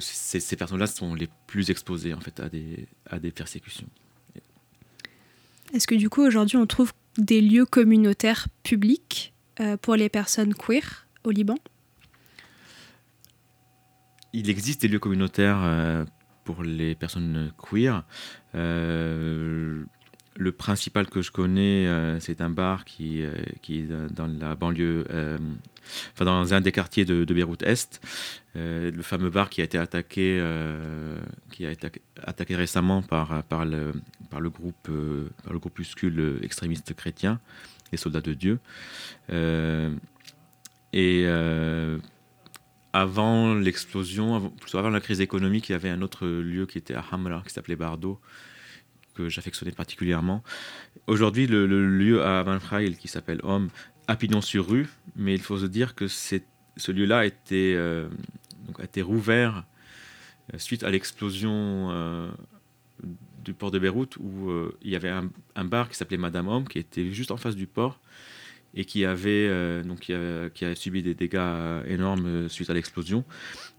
ces, 0.00 0.56
personnes-là 0.56 0.88
sont 0.88 1.14
les 1.14 1.28
plus 1.46 1.70
exposées 1.70 2.12
en 2.12 2.20
fait, 2.20 2.40
à, 2.40 2.48
des, 2.48 2.88
à 3.08 3.18
des 3.18 3.30
persécutions. 3.30 3.88
Est-ce 5.72 5.86
que 5.86 5.94
du 5.94 6.10
coup, 6.10 6.22
aujourd'hui, 6.22 6.56
on 6.56 6.66
trouve 6.66 6.92
des 7.16 7.40
lieux 7.40 7.66
communautaires 7.66 8.48
publics 8.64 9.32
pour 9.82 9.96
les 9.96 10.08
personnes 10.08 10.54
queer 10.54 11.06
au 11.24 11.30
Liban? 11.30 11.56
Il 14.32 14.50
existe 14.50 14.82
des 14.82 14.88
lieux 14.88 14.98
communautaires 14.98 15.60
euh, 15.62 16.04
pour 16.44 16.62
les 16.62 16.94
personnes 16.94 17.52
queer. 17.58 18.04
Euh, 18.54 19.84
le 20.36 20.52
principal 20.52 21.08
que 21.08 21.20
je 21.20 21.32
connais, 21.32 21.86
euh, 21.86 22.20
c'est 22.20 22.40
un 22.40 22.50
bar 22.50 22.84
qui, 22.84 23.22
est 23.22 24.12
dans 24.12 24.28
la 24.28 24.54
banlieue, 24.54 25.04
enfin 26.12 26.24
dans 26.24 26.54
un 26.54 26.60
des 26.60 26.70
quartiers 26.70 27.04
de, 27.04 27.24
Beyrouth 27.24 27.62
Est. 27.62 28.00
le 28.54 29.02
fameux 29.02 29.30
bar 29.30 29.50
qui 29.50 29.62
a 29.62 29.64
été 29.64 29.78
attaqué, 29.78 30.40
qui 31.50 31.66
a 31.66 31.72
été 31.72 31.90
attaqué 32.22 32.54
récemment 32.54 33.02
par, 33.02 33.42
par, 33.44 33.64
le, 33.64 33.92
par 34.30 34.40
le 34.40 34.50
groupe, 34.50 34.90
par 35.42 35.52
le 35.52 35.58
groupuscule 35.58 36.38
extrémiste 36.42 36.94
chrétien, 36.94 37.40
les 37.90 37.98
Soldats 37.98 38.20
de 38.20 38.34
Dieu. 38.34 38.60
et 40.92 41.26
avant 42.92 43.54
l'explosion, 43.54 44.50
plutôt 44.50 44.78
avant 44.78 44.90
la 44.90 45.00
crise 45.00 45.20
économique, 45.20 45.68
il 45.68 45.72
y 45.72 45.74
avait 45.74 45.90
un 45.90 46.02
autre 46.02 46.26
lieu 46.26 46.66
qui 46.66 46.78
était 46.78 46.94
à 46.94 47.04
Hamra, 47.12 47.42
qui 47.46 47.52
s'appelait 47.52 47.76
Bardo, 47.76 48.18
que 49.14 49.28
j'affectionnais 49.28 49.72
particulièrement. 49.72 50.42
Aujourd'hui, 51.06 51.46
le, 51.46 51.66
lieu 51.66 52.22
à 52.22 52.42
Van 52.42 52.58
qui 52.98 53.08
s'appelle 53.08 53.40
Homme, 53.42 53.68
a 54.06 54.16
pignon 54.16 54.40
sur 54.40 54.68
rue, 54.68 54.88
mais 55.16 55.34
il 55.34 55.40
faut 55.40 55.58
se 55.58 55.66
dire 55.66 55.94
que 55.94 56.06
ce 56.08 56.92
lieu-là 56.92 57.18
a, 57.18 57.24
été, 57.26 57.74
euh, 57.76 58.08
a 58.78 58.84
été 58.84 59.02
rouvert 59.02 59.64
euh, 60.54 60.58
suite 60.58 60.82
à 60.82 60.90
l'explosion 60.90 61.88
euh, 61.90 62.30
du 63.44 63.52
port 63.52 63.70
de 63.70 63.78
Beyrouth, 63.78 64.16
où 64.16 64.50
il 64.82 64.90
y 64.90 64.96
avait 64.96 65.10
un, 65.10 65.30
un 65.56 65.64
bar 65.64 65.88
qui 65.88 65.96
s'appelait 65.96 66.16
Madame 66.16 66.48
Homme, 66.48 66.66
qui 66.66 66.78
était 66.78 67.12
juste 67.12 67.30
en 67.30 67.36
face 67.36 67.54
du 67.54 67.66
port, 67.66 68.00
et 68.74 68.84
qui 68.84 69.04
avait 69.04 69.46
euh, 69.48 69.82
donc 69.82 70.00
qui 70.00 70.64
a, 70.64 70.74
subi 70.74 71.02
des 71.02 71.14
dégâts 71.14 71.36
euh, 71.36 71.82
énormes 71.86 72.26
euh, 72.26 72.48
suite 72.48 72.70
à 72.70 72.74
l'explosion. 72.74 73.24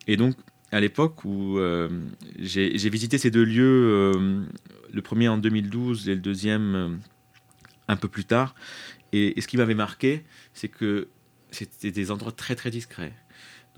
Et 0.08 0.17
donc 0.17 0.36
à 0.72 0.79
l'époque 0.79 1.25
où 1.25 1.60
j'ai 2.38 2.89
visité 2.89 3.17
ces 3.17 3.31
deux 3.31 3.43
lieux, 3.43 4.13
le 4.93 5.01
premier 5.01 5.27
en 5.27 5.39
2012 5.39 6.10
et 6.10 6.13
le 6.13 6.22
deuxième 6.22 7.00
un 7.88 7.96
peu 7.96 8.08
plus 8.08 8.24
tard, 8.24 8.53
et 9.12 9.41
ce 9.41 9.48
qui 9.48 9.58
m'avait 9.58 9.74
marqué, 9.74 10.24
c'est 10.53 10.67
que 10.67 11.08
c'était 11.50 11.89
des 11.89 12.12
endroits 12.12 12.31
très 12.31 12.53
très 12.53 12.69
discrets. 12.69 13.13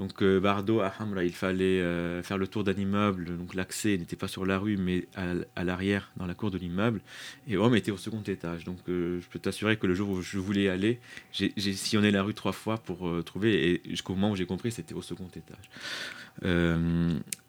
Donc 0.01 0.23
euh, 0.23 0.39
Bardo 0.39 0.79
à 0.79 0.91
Hamra, 0.99 1.23
il 1.23 1.31
fallait 1.31 1.79
euh, 1.79 2.23
faire 2.23 2.39
le 2.39 2.47
tour 2.47 2.63
d'un 2.63 2.73
immeuble, 2.73 3.37
donc 3.37 3.53
l'accès 3.53 3.99
n'était 3.99 4.15
pas 4.15 4.27
sur 4.27 4.47
la 4.47 4.57
rue 4.57 4.75
mais 4.75 5.05
à, 5.15 5.63
l'arrière, 5.63 6.11
dans 6.17 6.25
la 6.25 6.33
cour 6.33 6.49
de 6.49 6.57
l'immeuble, 6.57 7.01
et 7.47 7.55
Homme 7.55 7.75
était 7.75 7.91
au 7.91 7.97
second 7.97 8.23
étage. 8.23 8.63
Donc 8.63 8.79
euh, 8.89 9.21
je 9.21 9.27
peux 9.27 9.37
t'assurer 9.37 9.77
que 9.77 9.85
le 9.85 9.93
jour 9.93 10.09
où 10.09 10.23
je 10.23 10.39
voulais 10.39 10.69
aller, 10.69 10.99
j'ai 11.31 11.51
sillonné 11.73 12.09
la 12.09 12.23
rue 12.23 12.33
trois 12.33 12.51
fois 12.51 12.79
pour 12.79 13.23
trouver, 13.23 13.73
et 13.73 13.81
jusqu'au 13.91 14.15
moment 14.15 14.31
où 14.31 14.35
j'ai 14.35 14.47
compris, 14.47 14.71
c'était 14.71 14.95
au 14.95 15.03
second 15.03 15.27
étage. 15.35 15.69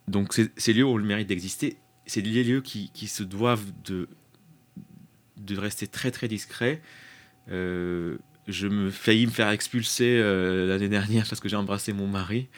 donc 0.06 0.34
ces 0.34 0.72
lieux 0.74 0.84
ont 0.84 0.98
le 0.98 1.04
mérite 1.04 1.28
d'exister, 1.28 1.78
c'est 2.04 2.20
des 2.20 2.44
lieux 2.44 2.60
qui, 2.60 2.90
qui, 2.92 3.06
se 3.06 3.22
doivent 3.22 3.72
de, 3.82 4.08
de 5.38 5.56
rester 5.56 5.86
très 5.86 6.10
très 6.10 6.28
discrets 6.28 6.82
je 8.48 8.66
me 8.66 8.90
failli 8.90 9.26
me 9.26 9.30
faire 9.30 9.50
expulser 9.50 10.18
euh, 10.18 10.66
l'année 10.66 10.88
dernière 10.88 11.26
parce 11.28 11.40
que 11.40 11.48
j'ai 11.48 11.56
embrassé 11.56 11.92
mon 11.92 12.06
mari 12.06 12.48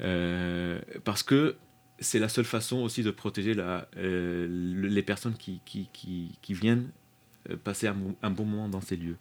euh, 0.00 0.80
parce 1.04 1.22
que 1.22 1.56
c'est 2.00 2.18
la 2.18 2.28
seule 2.28 2.44
façon 2.44 2.78
aussi 2.78 3.02
de 3.02 3.10
protéger 3.10 3.54
euh, 3.58 4.46
les 4.48 5.02
personnes 5.02 5.36
qui, 5.36 5.60
viennent 6.48 6.90
passer 7.64 7.88
un, 7.88 8.30
bon 8.30 8.44
moment 8.44 8.68
dans 8.68 8.80
ces 8.80 8.96
lieux. 8.96 9.16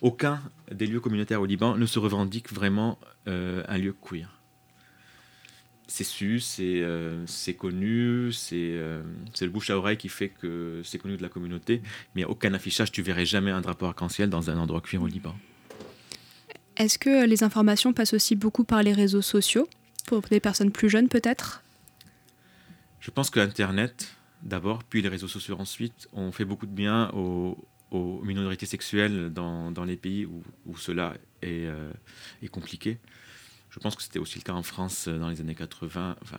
Aucun 0.00 0.40
des 0.70 0.86
lieux 0.86 1.00
communautaires 1.00 1.42
au 1.42 1.46
Liban 1.46 1.76
ne 1.76 1.84
se 1.84 1.98
revendique 1.98 2.52
vraiment 2.52 2.98
un 3.26 3.76
lieu 3.76 3.92
queer 3.92 4.40
c'est 5.86 6.04
su, 6.04 6.40
c'est 6.40 6.80
euh, 6.82 7.24
connu, 7.58 8.30
euh, 8.52 9.02
c'est 9.34 9.44
le 9.44 9.50
bouche 9.50 9.70
à 9.70 9.76
oreille 9.76 9.96
qui 9.96 10.08
fait 10.08 10.28
que 10.28 10.80
c'est 10.84 10.98
connu 10.98 11.16
de 11.16 11.22
la 11.22 11.28
communauté, 11.28 11.80
mais 12.14 12.22
il 12.22 12.24
n'y 12.24 12.24
a 12.24 12.30
aucun 12.30 12.54
affichage, 12.54 12.90
tu 12.90 13.02
verrais 13.02 13.26
jamais 13.26 13.50
un 13.50 13.60
drapeau 13.60 13.86
arc-en-ciel 13.86 14.30
dans 14.30 14.50
un 14.50 14.58
endroit 14.58 14.80
cuir 14.80 15.02
au 15.02 15.06
Liban. 15.06 15.34
Est-ce 16.76 16.98
que 16.98 17.26
les 17.26 17.44
informations 17.44 17.92
passent 17.92 18.14
aussi 18.14 18.34
beaucoup 18.34 18.64
par 18.64 18.82
les 18.82 18.92
réseaux 18.92 19.22
sociaux, 19.22 19.68
pour 20.06 20.22
des 20.22 20.40
personnes 20.40 20.72
plus 20.72 20.88
jeunes 20.88 21.08
peut-être? 21.08 21.62
Je 23.00 23.10
pense 23.10 23.30
que 23.30 23.38
Internet, 23.38 24.16
d'abord, 24.42 24.82
puis 24.82 25.02
les 25.02 25.08
réseaux 25.08 25.28
sociaux 25.28 25.56
ensuite, 25.58 26.08
ont 26.12 26.32
fait 26.32 26.44
beaucoup 26.44 26.66
de 26.66 26.74
bien 26.74 27.10
aux, 27.10 27.56
minorités 28.24 28.66
sexuelles 28.66 29.32
dans, 29.32 29.70
dans, 29.70 29.84
les 29.84 29.96
pays 29.96 30.26
où, 30.26 30.42
où 30.66 30.76
cela 30.76 31.14
est, 31.42 31.66
euh, 31.66 31.92
est 32.42 32.48
compliqué. 32.48 32.98
Je 33.74 33.80
pense 33.80 33.96
que 33.96 34.02
c'était 34.02 34.20
aussi 34.20 34.38
le 34.38 34.44
cas 34.44 34.52
en 34.52 34.62
France 34.62 35.08
euh, 35.08 35.18
dans 35.18 35.28
les 35.28 35.40
années 35.40 35.56
80. 35.56 36.16
Enfin, 36.22 36.38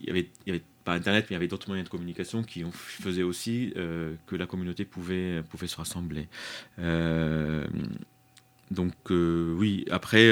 il 0.00 0.08
y 0.08 0.10
avait, 0.50 0.62
pas 0.82 0.94
Internet, 0.94 1.26
mais 1.26 1.30
il 1.30 1.34
y 1.34 1.36
avait 1.36 1.46
d'autres 1.48 1.68
moyens 1.68 1.86
de 1.86 1.90
communication 1.90 2.42
qui 2.42 2.64
faisaient 2.72 3.22
aussi 3.22 3.72
que 4.26 4.36
la 4.36 4.46
communauté 4.46 4.84
pouvait, 4.84 5.42
se 5.66 5.76
rassembler. 5.76 6.28
donc 8.70 8.94
oui, 9.08 9.86
après, 9.90 10.30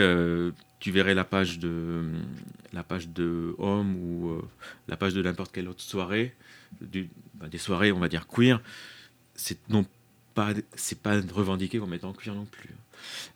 tu 0.78 0.90
verrais 0.90 1.14
la 1.14 1.25
page 1.25 1.59
de 1.59 2.02
la 2.75 2.83
page 2.83 3.09
de 3.09 3.54
Homme 3.57 3.97
ou 3.97 4.42
la 4.88 4.99
page 4.99 5.14
de 5.14 5.23
n'importe 5.23 5.52
quelle 5.52 5.69
autre 5.69 5.81
soirée, 5.81 6.35
bah, 6.81 7.49
des 7.49 7.59
soirées, 7.59 7.92
on 7.92 8.00
va 8.00 8.09
dire 8.09 8.26
queer, 8.26 8.61
c'est 9.35 9.59
pas 10.35 10.52
pas 11.02 11.21
revendiqué 11.33 11.78
comme 11.78 11.95
étant 11.95 12.12
queer 12.12 12.35
non 12.35 12.47
plus. 12.47 12.75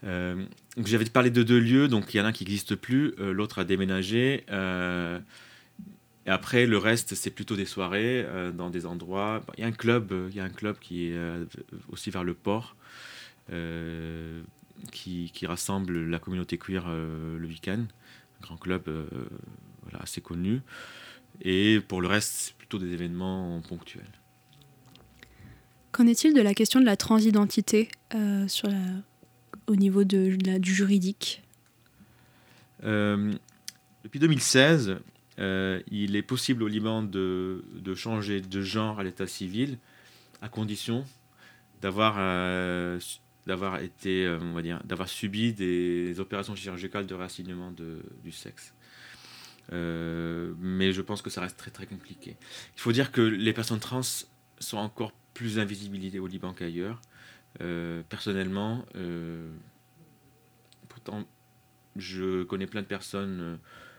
Euh, 0.04 0.44
j'avais 0.84 1.04
parlé 1.06 1.30
de 1.30 1.42
deux 1.42 1.58
lieux, 1.58 1.88
donc 1.88 2.12
il 2.14 2.18
y 2.18 2.20
en 2.20 2.25
a 2.25 2.28
un 2.28 2.32
qui 2.32 2.44
n'existe 2.44 2.76
plus, 2.76 3.14
euh, 3.18 3.32
l'autre 3.32 3.58
a 3.58 3.64
déménagé. 3.64 4.44
Euh, 4.50 5.18
et 6.26 6.30
après, 6.30 6.66
le 6.66 6.78
reste, 6.78 7.14
c'est 7.14 7.30
plutôt 7.30 7.56
des 7.56 7.66
soirées 7.66 8.26
dans 8.52 8.68
des 8.68 8.84
endroits. 8.84 9.42
Il 9.56 9.60
y 9.60 9.64
a 9.64 9.68
un 9.68 9.72
club, 9.72 10.12
il 10.28 10.34
y 10.34 10.40
a 10.40 10.44
un 10.44 10.50
club 10.50 10.76
qui 10.80 11.06
est 11.06 11.16
aussi 11.88 12.10
vers 12.10 12.25
le 12.25 12.34
port, 12.34 12.75
qui, 14.90 15.30
rassemble 15.46 16.04
la 16.04 16.18
communauté 16.18 16.58
queer 16.58 16.84
le 16.88 17.46
week-end. 17.46 17.78
Un 17.78 18.42
grand 18.42 18.56
club 18.56 18.90
assez 20.00 20.20
connu. 20.20 20.62
Et 21.42 21.78
pour 21.86 22.00
le 22.00 22.08
reste, 22.08 22.32
c'est 22.32 22.56
plutôt 22.56 22.78
des 22.78 22.92
événements 22.92 23.60
ponctuels. 23.68 24.02
Qu'en 25.92 26.08
est-il 26.08 26.34
de 26.34 26.42
la 26.42 26.54
question 26.54 26.80
de 26.80 26.86
la 26.86 26.96
transidentité 26.96 27.88
sur 28.48 28.68
la, 28.68 28.80
au 29.66 29.76
niveau 29.76 30.04
du 30.04 30.38
juridique 30.62 31.42
euh, 32.85 33.32
Depuis 34.04 34.18
2016, 34.18 34.99
euh, 35.38 35.80
il 35.90 36.16
est 36.16 36.23
possible 36.23 36.62
au 36.62 36.68
Liban 36.68 37.02
de, 37.02 37.62
changer 37.94 38.40
de 38.40 38.61
genre 38.62 39.00
à 39.00 39.04
l'état 39.04 39.26
civil 39.26 39.78
à 40.42 40.49
condition 40.49 41.04
d'avoir 41.80 42.16
euh, 42.18 42.99
d'avoir 43.46 43.80
été 43.80 44.28
on 44.28 44.52
va 44.52 44.62
dire 44.62 44.82
d'avoir 44.85 45.08
subi 45.08 45.52
des 45.52 46.20
opérations 46.20 46.54
chirurgicales 46.54 47.06
de 47.06 47.14
réassignement 47.14 47.73
du 47.73 48.32
sexe. 48.32 48.75
mais 49.70 50.92
je 50.92 51.00
pense 51.00 51.23
que 51.23 51.30
ça 51.30 51.40
reste 51.40 51.56
très 51.56 51.70
très 51.70 51.87
compliqué. 51.87 52.37
Il 52.76 52.80
faut 52.80 52.92
dire 52.92 53.12
que 53.12 53.20
les 53.20 53.52
personnes 53.52 53.80
trans 53.80 54.02
sont 54.58 54.78
encore 54.78 55.12
plus 55.35 55.58
invisibilisées 55.58 56.18
au 56.18 56.26
Liban 56.26 56.52
qu'ailleurs. 56.54 57.00
Euh, 57.60 58.02
personnellement, 58.08 58.84
euh, 58.96 59.48
pourtant, 60.88 61.25
je 61.96 62.42
connais 62.44 62.66
plein 62.66 62.82
de 62.82 62.86
personnes, 62.86 63.38
euh, 63.40 63.56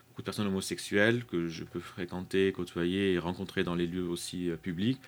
beaucoup 0.10 0.22
de 0.22 0.26
personnes 0.26 0.48
homosexuelles 0.48 1.24
que 1.26 1.48
je 1.48 1.64
peux 1.64 1.80
fréquenter, 1.80 2.52
côtoyer 2.52 3.14
et 3.14 3.20
rencontrer 3.20 3.64
dans 3.64 3.76
les 3.76 3.88
lieux 3.88 4.08
aussi 4.08 4.50
publics. 4.62 5.00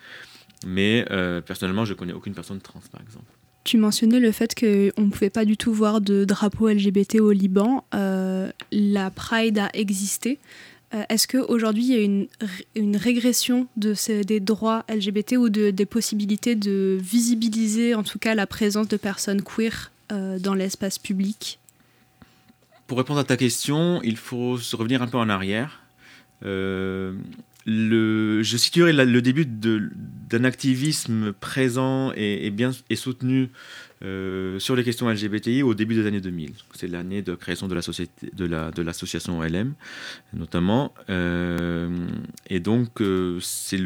Mais 0.66 1.06
personnellement, 1.46 1.84
je 1.84 1.94
connais 1.94 2.12
aucune 2.12 2.34
personne 2.34 2.60
trans, 2.60 2.82
par 2.92 3.00
exemple. 3.00 3.32
Tu 3.64 3.76
mentionnais 3.76 4.20
le 4.20 4.32
fait 4.32 4.54
qu'on 4.54 5.02
ne 5.02 5.10
pouvait 5.10 5.30
pas 5.30 5.44
du 5.44 5.56
tout 5.56 5.72
voir 5.72 6.00
de 6.00 6.24
drapeau 6.24 6.68
LGBT 6.68 7.16
au 7.20 7.32
Liban. 7.32 7.84
la 7.92 9.10
Pride 9.10 9.58
a 9.58 9.70
existé. 9.74 10.38
Euh, 10.92 11.02
est-ce 11.08 11.28
qu'aujourd'hui, 11.28 11.84
il 11.84 11.90
y 11.90 11.96
a 11.96 12.26
une, 12.74 12.96
régression 12.96 13.68
des 13.76 14.40
droits 14.40 14.84
LGBT 14.88 15.36
ou 15.38 15.48
de, 15.48 15.70
des 15.70 15.86
possibilités 15.86 16.56
de 16.56 16.98
visibiliser 17.00 17.94
en 17.94 18.02
tout 18.02 18.18
cas 18.18 18.34
la 18.34 18.46
présence 18.46 18.88
de 18.88 18.96
personnes 18.96 19.42
queer 19.42 19.92
euh, 20.10 20.38
dans 20.38 20.54
l'espace 20.54 20.98
public? 20.98 21.58
Pour 22.88 22.98
répondre 22.98 23.20
à 23.20 23.24
ta 23.24 23.36
question, 23.36 24.02
il 24.02 24.16
faut 24.16 24.58
se 24.58 24.74
revenir 24.74 25.00
un 25.00 25.06
peu 25.06 25.18
en 25.18 25.28
arrière. 25.28 25.80
Euh, 26.44 27.12
je 27.66 28.56
situerai 28.56 28.92
le 28.92 29.22
début 29.22 29.46
d'un 29.46 30.44
activisme 30.44 31.32
présent 31.32 32.12
et, 32.16 32.50
bien 32.50 32.72
et 32.88 32.96
soutenu 32.96 33.50
euh, 34.02 34.58
sur 34.58 34.76
les 34.76 34.82
questions 34.82 35.10
LGBTI 35.10 35.62
au 35.62 35.74
début 35.74 35.94
des 35.94 36.06
années 36.06 36.22
2000. 36.22 36.52
C'est 36.72 36.88
l'année 36.88 37.20
de 37.20 37.34
création 37.34 37.68
de 37.68 37.74
la 37.74 37.82
société, 37.82 38.30
de 38.32 38.46
la 38.46 38.70
l'association 38.78 39.40
OLM 39.40 39.74
notamment. 40.32 40.94
Euh, 41.10 42.08
et 42.48 42.60
donc 42.60 43.02
euh, 43.02 43.38
c'est 43.42 43.76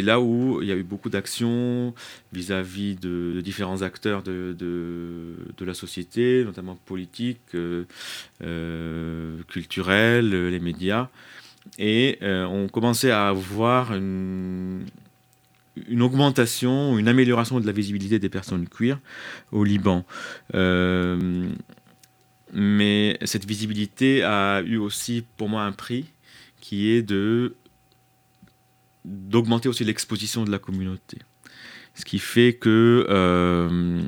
là 0.00 0.20
où 0.20 0.62
il 0.62 0.68
y 0.68 0.72
a 0.72 0.74
eu 0.74 0.84
beaucoup 0.84 1.10
d'actions 1.10 1.92
vis-à-vis 2.32 2.96
de, 2.96 3.42
différents 3.42 3.82
acteurs 3.82 4.22
de, 4.22 4.56
de, 4.58 5.64
la 5.66 5.74
société, 5.74 6.42
notamment 6.42 6.76
politiques, 6.86 7.54
culturels, 9.48 10.30
les 10.30 10.60
médias. 10.60 11.10
Et 11.78 12.18
on 12.22 12.68
commençait 12.68 13.10
à 13.10 13.28
avoir 13.28 13.92
une, 13.94 14.86
une 15.88 16.02
augmentation, 16.02 16.98
une 16.98 17.08
amélioration 17.08 17.60
de 17.60 17.66
la 17.66 17.72
visibilité 17.72 18.18
des 18.18 18.28
personnes 18.28 18.68
queer 18.68 18.98
au 19.52 19.64
Liban. 19.64 20.04
Euh, 20.54 21.48
mais 22.52 23.18
cette 23.24 23.44
visibilité 23.44 24.22
a 24.22 24.62
eu 24.62 24.76
aussi 24.76 25.24
pour 25.36 25.48
moi 25.48 25.62
un 25.64 25.72
prix 25.72 26.06
qui 26.60 26.90
est 26.90 27.02
de 27.02 27.54
d'augmenter 29.04 29.68
aussi 29.68 29.84
l'exposition 29.84 30.44
de 30.44 30.50
la 30.50 30.58
communauté. 30.58 31.18
Ce 31.94 32.04
qui 32.04 32.18
fait 32.18 32.54
que 32.54 33.06
euh, 33.08 34.02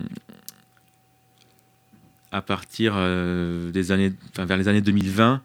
à 2.32 2.42
partir 2.42 2.94
euh, 2.96 3.70
des 3.70 3.92
années, 3.92 4.12
enfin, 4.30 4.44
vers 4.44 4.56
les 4.56 4.66
années 4.66 4.80
2020, 4.80 5.40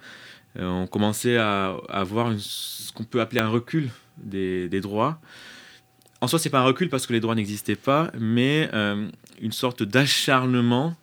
on 0.60 0.88
commençait 0.88 1.38
à, 1.38 1.76
avoir 1.90 2.34
ce 2.38 2.92
qu'on 2.94 3.04
peut 3.04 3.22
appeler 3.22 3.42
un 3.42 3.48
recul 3.48 3.90
des, 4.18 4.70
des 4.70 4.82
droits 4.82 5.20
en 6.24 6.28
soi, 6.28 6.40
c'est 6.40 6.50
pas 6.50 6.60
un 6.60 6.64
recul 6.64 6.88
parce 6.88 7.06
que 7.06 7.12
les 7.12 7.20
droits 7.20 7.36
n'existaient 7.36 7.76
pas, 7.76 8.10
mais 8.18 8.70
euh, 8.74 9.10
une 9.42 9.52
sorte 9.52 9.84
d'acharnement 9.84 10.96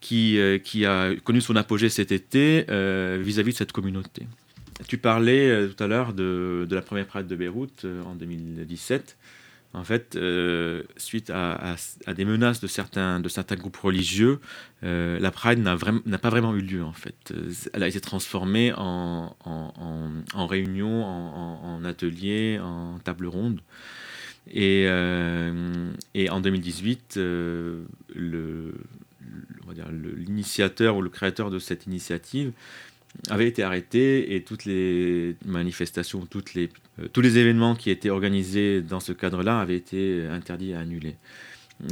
qui, 0.00 0.38
euh, 0.38 0.58
qui 0.58 0.86
a 0.86 1.12
connu 1.24 1.40
son 1.40 1.56
apogée 1.56 1.88
cet 1.88 2.12
été 2.12 2.64
euh, 2.68 3.18
vis-à-vis 3.20 3.50
de 3.50 3.56
cette 3.56 3.72
communauté. 3.72 4.28
Tu 4.86 4.96
parlais 4.96 5.68
tout 5.68 5.82
à 5.82 5.88
l'heure 5.88 6.12
de, 6.12 6.68
la 6.70 6.82
première 6.82 7.06
Pride 7.06 7.26
de 7.26 7.34
Beyrouth 7.34 7.84
en 8.06 8.14
2017. 8.14 9.16
En 9.72 9.82
fait, 9.82 10.16
suite 10.96 11.30
à, 11.30 11.74
à, 12.06 12.14
des 12.14 12.24
menaces 12.24 12.60
de 12.60 12.68
certains, 12.68 13.18
de 13.18 13.28
certains 13.28 13.56
groupes 13.56 13.76
religieux, 13.76 14.38
la 14.82 15.30
Pride 15.32 15.60
n'a 15.60 16.18
pas 16.18 16.30
vraiment 16.30 16.54
eu 16.54 16.60
lieu. 16.60 16.84
En 16.84 16.92
fait, 16.92 17.32
elle 17.72 17.82
a 17.82 17.88
été 17.88 18.00
transformée 18.00 18.72
en, 18.76 19.36
en, 19.44 20.12
en 20.32 20.46
réunion, 20.46 21.04
en, 21.04 21.84
atelier, 21.84 22.60
en 22.60 22.98
table 22.98 23.26
ronde. 23.26 23.60
Et, 24.50 24.84
euh, 24.88 25.92
et 26.14 26.30
en 26.30 26.40
2018, 26.40 27.14
euh, 27.16 27.82
l'initiateur 30.16 30.96
ou 30.96 31.02
le 31.02 31.08
créateur 31.08 31.50
de 31.50 31.58
cette 31.58 31.86
initiative 31.86 32.52
avait 33.30 33.46
été 33.46 33.62
arrêté 33.62 34.34
et 34.34 34.42
toutes 34.42 34.64
les 34.64 35.36
manifestations, 35.44 36.26
euh, 36.36 36.68
tous 37.12 37.20
les 37.20 37.38
événements 37.38 37.74
qui 37.74 37.90
étaient 37.90 38.10
organisés 38.10 38.82
dans 38.82 39.00
ce 39.00 39.12
cadre-là 39.12 39.60
avaient 39.60 39.76
été 39.76 40.26
interdits 40.26 40.72
et 40.72 40.74
annulés. 40.74 41.16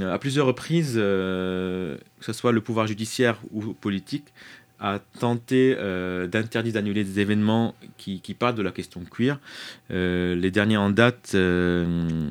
à 0.00 0.18
plusieurs 0.18 0.46
reprises, 0.46 0.94
que 0.94 1.98
ce 2.20 2.32
soit 2.32 2.52
le 2.52 2.60
pouvoir 2.60 2.86
judiciaire 2.86 3.40
ou 3.52 3.72
politique, 3.72 4.32
a 4.82 4.98
tenté 5.20 5.76
euh, 5.78 6.26
d'interdire, 6.26 6.72
d'annuler 6.72 7.04
des 7.04 7.20
événements 7.20 7.76
qui, 7.98 8.20
qui, 8.20 8.34
parlent 8.34 8.56
de 8.56 8.62
la 8.62 8.72
question 8.72 9.00
queer. 9.04 9.38
Euh, 9.92 10.34
les 10.34 10.50
derniers 10.50 10.76
en 10.76 10.90
date 10.90 11.32
euh, 11.34 12.28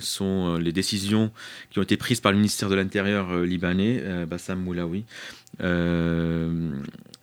sont 0.00 0.58
les 0.58 0.72
décisions 0.72 1.32
qui 1.70 1.78
ont 1.78 1.82
été 1.82 1.96
prises 1.96 2.20
par 2.20 2.32
le 2.32 2.36
ministère 2.36 2.68
de 2.68 2.74
l'Intérieur 2.74 3.34
libanais, 3.40 4.04
Bassam 4.26 4.62
Moulaoui. 4.62 5.06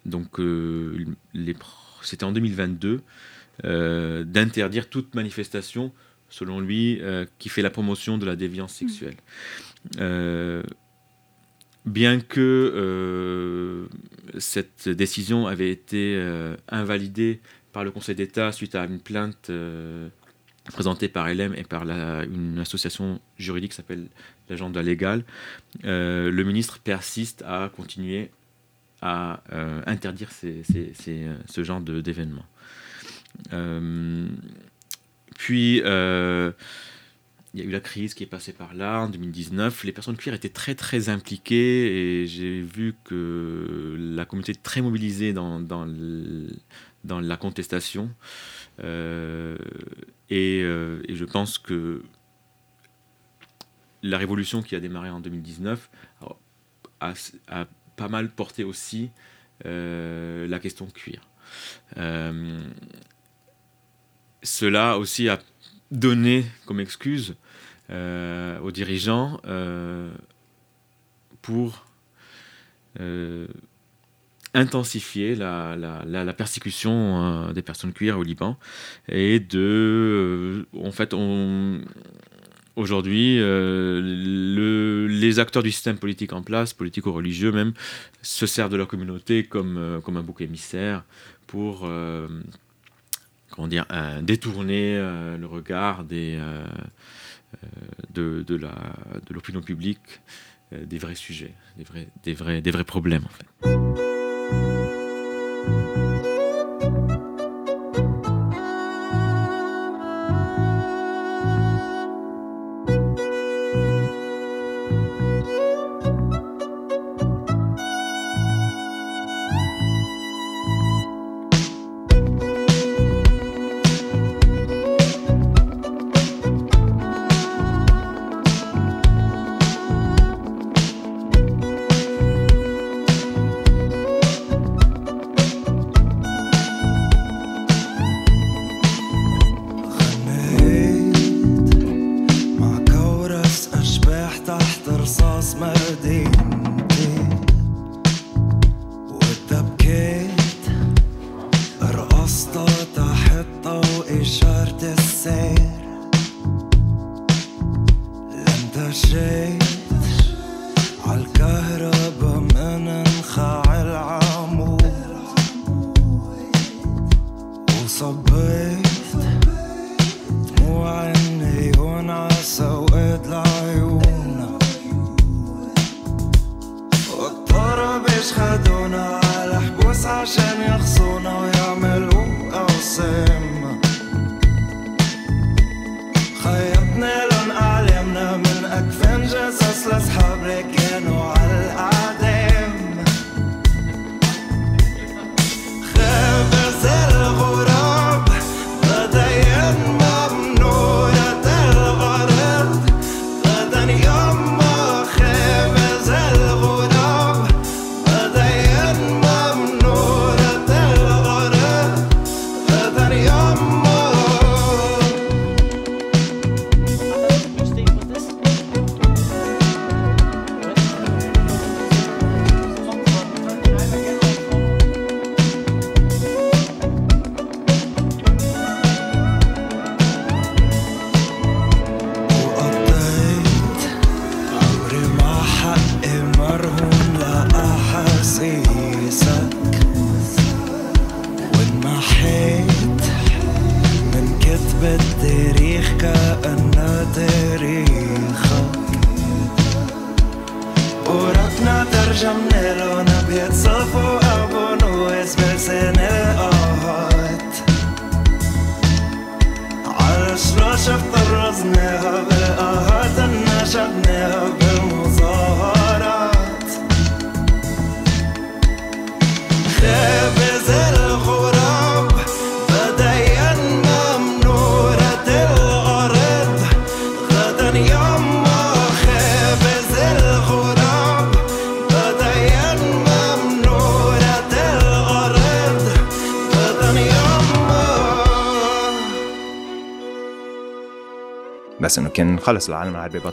donc, 0.05 0.41
c'était 2.01 2.23
en 2.23 2.31
2022, 2.31 3.01
d'interdire 3.63 4.89
toute 4.89 5.13
manifestation, 5.13 5.91
selon 6.29 6.59
lui, 6.59 6.99
qui 7.37 7.49
fait 7.49 7.61
la 7.61 7.69
promotion 7.69 8.17
de 8.17 8.25
la 8.25 8.35
déviance 8.35 8.73
sexuelle 8.73 9.15
bien 11.85 12.19
que 12.19 12.71
euh, 12.75 13.87
cette 14.39 14.89
décision 14.89 15.47
avait 15.47 15.69
été 15.69 16.15
euh, 16.17 16.55
invalidée 16.69 17.41
par 17.71 17.83
le 17.83 17.91
Conseil 17.91 18.15
d'État 18.15 18.51
suite 18.51 18.75
à 18.75 18.85
une 18.85 18.99
plainte 18.99 19.49
euh, 19.49 20.07
présentée 20.71 21.09
par 21.09 21.27
LM 21.27 21.53
et 21.55 21.63
par 21.63 21.83
une 21.83 22.59
association 22.59 23.19
juridique 23.37 23.71
qui 23.71 23.77
s'appelle 23.77 24.07
l'agenda 24.49 24.81
légal, 24.81 25.25
le 25.83 26.43
ministre 26.43 26.79
persiste 26.79 27.43
à 27.45 27.69
continuer 27.75 28.31
à 29.01 29.43
interdire 29.85 30.29
ce 30.31 31.63
genre 31.63 31.81
d'événements. 31.81 32.45
puis 35.37 35.81
il 37.53 37.59
y 37.59 37.63
a 37.63 37.65
eu 37.65 37.71
la 37.71 37.79
crise 37.79 38.13
qui 38.13 38.23
est 38.23 38.27
passée 38.27 38.53
par 38.53 38.73
là 38.73 39.01
en 39.01 39.09
2019. 39.09 39.83
Les 39.83 39.91
personnes 39.91 40.17
queer 40.17 40.33
étaient 40.33 40.49
très 40.49 40.75
très 40.75 41.09
impliquées 41.09 42.21
et 42.21 42.27
j'ai 42.27 42.61
vu 42.61 42.95
que 43.03 43.95
la 43.99 44.25
communauté 44.25 44.53
est 44.53 44.63
très 44.63 44.81
mobilisée 44.81 45.33
dans, 45.33 45.59
dans, 45.59 45.87
dans 47.03 47.19
la 47.19 47.37
contestation. 47.37 48.09
Et, 48.79 48.83
et, 50.29 50.61
je 50.63 51.25
pense 51.25 51.59
que 51.59 52.01
la 54.01 54.17
révolution 54.17 54.61
qui 54.61 54.75
a 54.75 54.79
démarré 54.79 55.09
en 55.09 55.19
2019 55.19 55.89
a, 56.99 57.65
pas 57.95 58.07
mal 58.07 58.29
porté 58.29 58.63
aussi 58.63 59.11
euh, 59.65 60.47
la 60.47 60.59
question 60.59 60.87
cuir. 60.87 61.21
Euh, 61.97 62.63
cela 64.41 64.97
aussi 64.97 65.29
a 65.29 65.39
donné 65.93 66.45
comme 66.65 66.79
excuse 66.79 67.35
euh, 67.89 68.59
aux 68.59 68.71
dirigeants 68.71 69.39
pour 71.41 71.85
intensifier 74.53 75.35
la, 75.35 75.75
la, 75.75 76.33
persécution 76.33 77.51
des 77.53 77.61
personnes 77.61 77.93
cuir 77.93 78.19
au 78.19 78.23
Liban. 78.23 78.57
Et 79.07 79.39
de 79.39 80.67
en 80.73 80.91
fait 80.91 81.13
Aujourd'hui, 82.75 83.37
euh, 83.39 85.07
les 85.07 85.39
acteurs 85.39 85.61
du 85.61 85.71
système 85.71 85.97
politique 85.97 86.33
en 86.33 86.41
place, 86.41 86.73
politico-religieux 86.73 87.51
même, 87.51 87.73
se 88.23 88.47
servent 88.47 88.71
de 88.71 88.77
leur 88.77 88.87
communauté 88.87 89.43
comme, 89.43 89.77
euh, 89.77 90.01
comme 90.01 90.17
un 90.17 90.23
bouc 90.23 90.41
émissaire 90.41 91.03
pour 91.45 91.81
euh, 91.83 92.27
comment 93.53 93.67
dire, 93.67 93.85
détourner 94.23 94.95
le 94.95 95.45
regard 95.45 96.03
des, 96.03 96.39
de, 98.13 98.45
l'opinion 99.29 99.61
publique 99.61 100.21
des 100.71 100.97
vrais 100.97 101.15
sujets, 101.15 101.53
des 101.77 101.83
vrais, 101.83 102.07
des 102.23 102.33
vrais, 102.33 102.61
des 102.61 102.71
vrais 102.71 102.83
problèmes. 102.83 103.25
En 103.25 103.29
fait. 103.29 103.93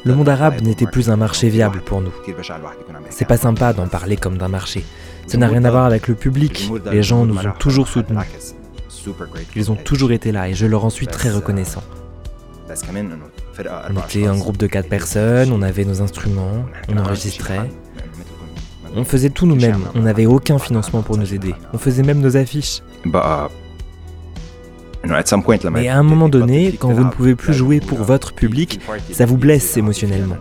Le 0.05 0.15
monde 0.15 0.29
arabe 0.29 0.61
n'était 0.63 0.87
plus 0.87 1.11
un 1.11 1.17
marché 1.17 1.49
viable 1.49 1.81
pour 1.81 2.01
nous. 2.01 2.13
C'est 3.11 3.27
pas 3.27 3.37
sympa 3.37 3.73
d'en 3.73 3.89
parler 3.89 4.17
comme 4.17 4.39
d'un 4.39 4.49
marché. 4.49 4.85
Ça 5.27 5.39
n'a 5.39 5.49
rien 5.49 5.65
à 5.65 5.71
voir 5.71 5.85
avec 5.85 6.09
le 6.09 6.15
public. 6.15 6.71
Les 6.91 7.03
gens 7.03 7.25
nous 7.25 7.39
ont 7.39 7.53
toujours 7.59 7.89
soutenus. 7.89 8.19
Ils 9.57 9.71
ont 9.71 9.77
toujours 9.77 10.13
été 10.13 10.33
là 10.33 10.49
et 10.49 10.55
je 10.55 10.67
leur 10.67 10.85
en 10.85 10.91
suis 10.91 11.07
très 11.07 11.31
reconnaissant. 11.31 11.83
On 12.69 14.01
était 14.07 14.27
un 14.27 14.37
groupe 14.37 14.57
de 14.57 14.67
quatre 14.67 14.89
personnes, 14.89 15.53
on 15.53 15.63
avait 15.63 15.85
nos 15.85 16.03
instruments, 16.03 16.65
on 16.89 16.97
enregistrait. 16.99 17.69
On 18.95 19.05
faisait 19.05 19.31
tout 19.31 19.47
nous-mêmes, 19.47 19.85
on 19.95 20.01
n'avait 20.01 20.27
aucun 20.27 20.59
financement 20.59 21.03
pour 21.03 21.17
nous 21.17 21.35
aider. 21.35 21.55
On 21.73 21.79
faisait 21.79 22.03
même 22.03 22.21
nos 22.21 22.37
affiches. 22.37 22.83
Mais 25.73 25.89
à 25.89 25.99
un 25.99 26.03
moment 26.03 26.29
donné, 26.29 26.73
quand 26.79 26.93
vous 26.93 27.05
ne 27.05 27.11
pouvez 27.11 27.35
plus 27.35 27.55
jouer 27.55 27.81
pour 27.81 28.03
votre 28.03 28.33
public, 28.33 28.81
ça 29.13 29.27
vous 29.27 29.37
blesse 29.37 29.77
émotionnellement. 29.77 30.37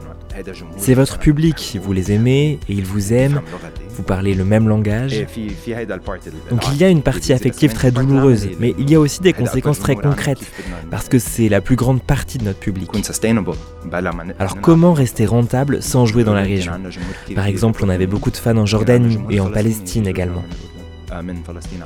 C'est 0.77 0.93
votre 0.93 1.17
public, 1.17 1.77
vous 1.81 1.91
les 1.91 2.11
aimez 2.11 2.59
et 2.69 2.73
ils 2.73 2.85
vous 2.85 3.13
aiment, 3.13 3.41
vous 3.89 4.03
parlez 4.03 4.33
le 4.33 4.45
même 4.45 4.67
langage. 4.67 5.25
Donc 6.49 6.67
il 6.71 6.77
y 6.77 6.83
a 6.83 6.89
une 6.89 7.01
partie 7.01 7.33
affective 7.33 7.73
très 7.73 7.91
douloureuse, 7.91 8.49
mais 8.59 8.73
il 8.77 8.89
y 8.89 8.95
a 8.95 8.99
aussi 8.99 9.21
des 9.21 9.33
conséquences 9.33 9.79
très 9.79 9.95
concrètes, 9.95 10.39
parce 10.89 11.09
que 11.09 11.19
c'est 11.19 11.49
la 11.49 11.61
plus 11.61 11.75
grande 11.75 12.01
partie 12.01 12.37
de 12.37 12.45
notre 12.45 12.59
public. 12.59 12.89
Alors 14.39 14.61
comment 14.61 14.93
rester 14.93 15.25
rentable 15.25 15.81
sans 15.81 16.05
jouer 16.05 16.23
dans 16.23 16.33
la 16.33 16.43
région 16.43 16.73
Par 17.35 17.47
exemple, 17.47 17.83
on 17.83 17.89
avait 17.89 18.07
beaucoup 18.07 18.31
de 18.31 18.37
fans 18.37 18.57
en 18.57 18.65
Jordanie 18.65 19.19
et 19.29 19.39
en 19.39 19.49
Palestine 19.49 20.07
également. 20.07 20.43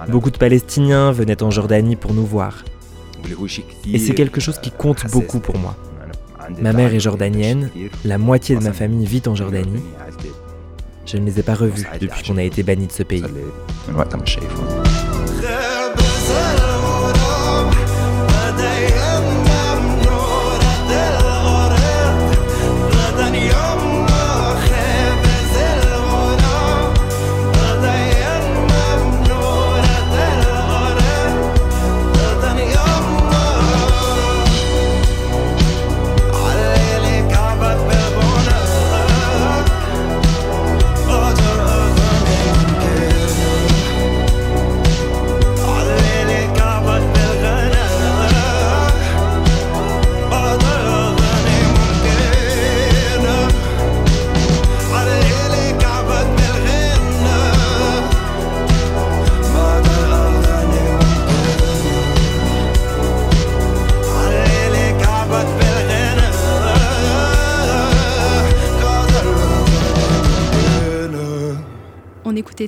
Beaucoup 0.10 0.32
de 0.32 0.38
Palestiniens 0.38 1.12
venaient 1.12 1.42
en 1.44 1.52
Jordanie 1.52 1.96
pour 1.96 2.14
nous 2.14 2.26
voir. 2.26 2.64
Et 3.86 4.00
c'est 4.00 4.14
quelque 4.14 4.42
chose 4.42 4.60
qui 4.60 4.72
compte 4.72 5.10
beaucoup 5.12 5.40
pour 5.40 5.58
moi. 5.58 5.76
Ma 6.62 6.74
mère 6.74 6.94
est 6.94 7.00
jordanienne, 7.00 7.70
la 8.04 8.18
moitié 8.18 8.56
de 8.56 8.64
ma 8.64 8.74
famille 8.74 9.06
vit 9.06 9.24
en 9.28 9.36
Jordanie. 9.36 9.82
Je 11.06 11.18
ne 11.18 11.26
les 11.26 11.40
ai 11.40 11.44
pas 11.44 11.56
revus 11.56 11.86
depuis 12.00 12.24
qu'on 12.24 12.38
a 12.38 12.44
été 12.44 12.64
banni 12.64 12.88
de 12.88 12.92
ce 12.92 13.04
pays. 13.04 13.24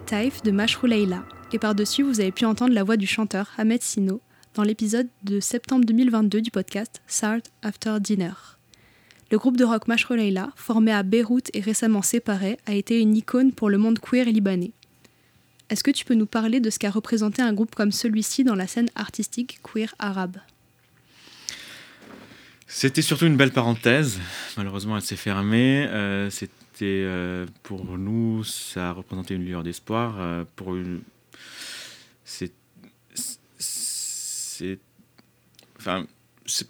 Taif 0.06 0.44
de 0.44 0.52
Mashrou 0.52 0.86
Leila, 0.86 1.26
et 1.52 1.58
par-dessus, 1.58 2.04
vous 2.04 2.20
avez 2.20 2.32
pu 2.32 2.46
entendre 2.46 2.76
la 2.76 2.84
voix 2.84 2.96
du 2.96 3.08
chanteur 3.08 3.50
Ahmed 3.58 3.82
Sino 3.82 4.22
dans 4.54 4.62
l'épisode 4.62 5.08
de 5.24 5.40
septembre 5.40 5.84
2022 5.86 6.42
du 6.42 6.52
podcast 6.52 7.02
Sart 7.08 7.42
After 7.64 7.98
Dinner. 8.00 8.34
Le 9.32 9.40
groupe 9.40 9.58
de 9.58 9.64
rock 9.64 9.88
Mashrou 9.88 10.14
Leila, 10.14 10.52
formé 10.56 10.92
à 10.92 11.02
Beyrouth 11.02 11.50
et 11.56 11.60
récemment 11.60 12.04
séparé, 12.04 12.60
a 12.68 12.74
été 12.74 13.00
une 13.00 13.18
icône 13.18 13.52
pour 13.52 13.72
le 13.72 13.80
monde 13.80 13.98
queer 13.98 14.26
libanais. 14.26 14.74
Est-ce 15.72 15.84
que 15.84 15.90
tu 15.90 16.06
peux 16.06 16.14
nous 16.14 16.28
parler 16.28 16.60
de 16.60 16.70
ce 16.70 16.78
qu'a 16.78 16.92
représenté 16.92 17.42
un 17.42 17.54
groupe 17.54 17.74
comme 17.74 17.92
celui-ci 17.92 18.44
dans 18.44 18.56
la 18.56 18.68
scène 18.68 18.90
artistique 18.96 19.60
queer 19.64 19.96
arabe? 19.98 20.38
C'était 22.68 23.02
surtout 23.02 23.26
une 23.26 23.38
belle 23.38 23.54
parenthèse. 23.54 24.20
Malheureusement, 24.56 24.98
elle 24.98 25.04
s'est 25.04 25.16
fermée. 25.16 25.88
Euh, 25.90 26.30
euh, 26.84 27.46
pour 27.64 27.98
nous, 27.98 28.44
ça 28.44 28.90
a 28.90 28.92
représenté 28.92 29.36
une 29.36 29.46
lueur 29.46 29.64
d'espoir. 29.64 30.16
Euh, 30.20 30.44
pour 30.56 30.76
une, 30.76 31.02
c'est, 32.24 32.52
enfin, 35.78 36.06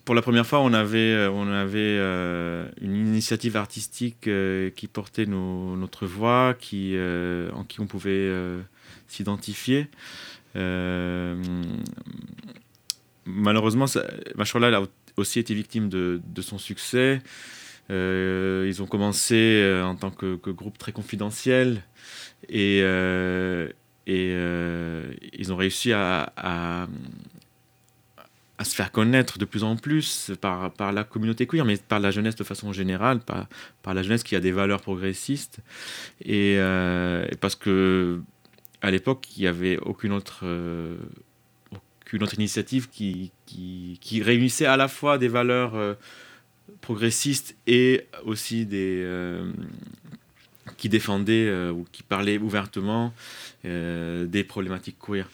pour 0.05 0.15
la 0.15 0.21
première 0.21 0.45
fois, 0.45 0.59
on 0.61 0.73
avait, 0.73 1.13
euh, 1.13 1.29
on 1.31 1.47
avait 1.47 1.97
une 2.81 3.07
initiative 3.07 3.57
artistique 3.57 4.29
qui 4.75 4.87
portait 4.87 5.25
notre 5.25 6.05
voix, 6.05 6.55
qui, 6.59 6.97
en 7.53 7.63
qui 7.63 7.79
on 7.79 7.87
pouvait 7.87 8.31
s'identifier. 9.07 9.87
malheureusement, 13.25 13.87
ça, 13.87 14.05
a 14.37 14.83
aussi 15.17 15.39
été 15.39 15.53
victime 15.53 15.89
de, 15.89 16.21
de 16.25 16.41
son 16.41 16.57
succès. 16.57 17.21
Euh, 17.91 18.65
ils 18.67 18.81
ont 18.81 18.87
commencé 18.87 19.35
euh, 19.35 19.83
en 19.83 19.95
tant 19.95 20.09
que, 20.09 20.35
groupe 20.35 20.77
très 20.77 20.91
confidentiel 20.91 21.83
et, 22.49 22.79
euh, 22.81 23.69
ils 24.07 25.53
ont 25.53 25.55
réussi 25.55 25.93
à, 25.93 26.87
se 28.63 28.73
faire 28.73 28.91
connaître 28.91 29.37
de 29.37 29.45
plus 29.45 29.63
en 29.63 29.75
plus 29.75 30.31
par, 30.41 30.71
la 30.93 31.03
communauté 31.03 31.45
queer, 31.45 31.65
mais 31.65 31.77
par 31.77 31.99
la 31.99 32.09
jeunesse 32.09 32.35
de 32.35 32.43
façon 32.43 32.73
générale, 32.73 33.19
par, 33.19 33.93
la 33.93 34.01
jeunesse 34.01 34.23
qui 34.23 34.35
a 34.35 34.39
des 34.39 34.51
valeurs 34.51 34.81
progressistes. 34.81 35.59
Et, 36.23 36.57
parce 37.41 37.55
que 37.55 38.21
à 38.81 38.91
l'époque, 38.91 39.27
il 39.37 39.41
n'y 39.41 39.47
avait 39.47 39.77
aucune 39.77 40.13
autre, 40.13 40.45
initiative 42.37 42.89
qui, 42.89 43.31
réunissait 44.23 44.65
à 44.65 44.77
la 44.77 44.87
fois 44.87 45.17
des 45.17 45.27
valeurs 45.27 45.97
progressistes 46.81 47.55
et 47.67 48.05
aussi 48.25 48.65
des 48.65 49.01
euh, 49.03 49.51
qui 50.77 50.89
défendaient 50.89 51.47
euh, 51.47 51.71
ou 51.71 51.85
qui 51.91 52.03
parlaient 52.03 52.37
ouvertement 52.37 53.13
euh, 53.65 54.25
des 54.25 54.43
problématiques 54.43 54.97
queer. 54.99 55.29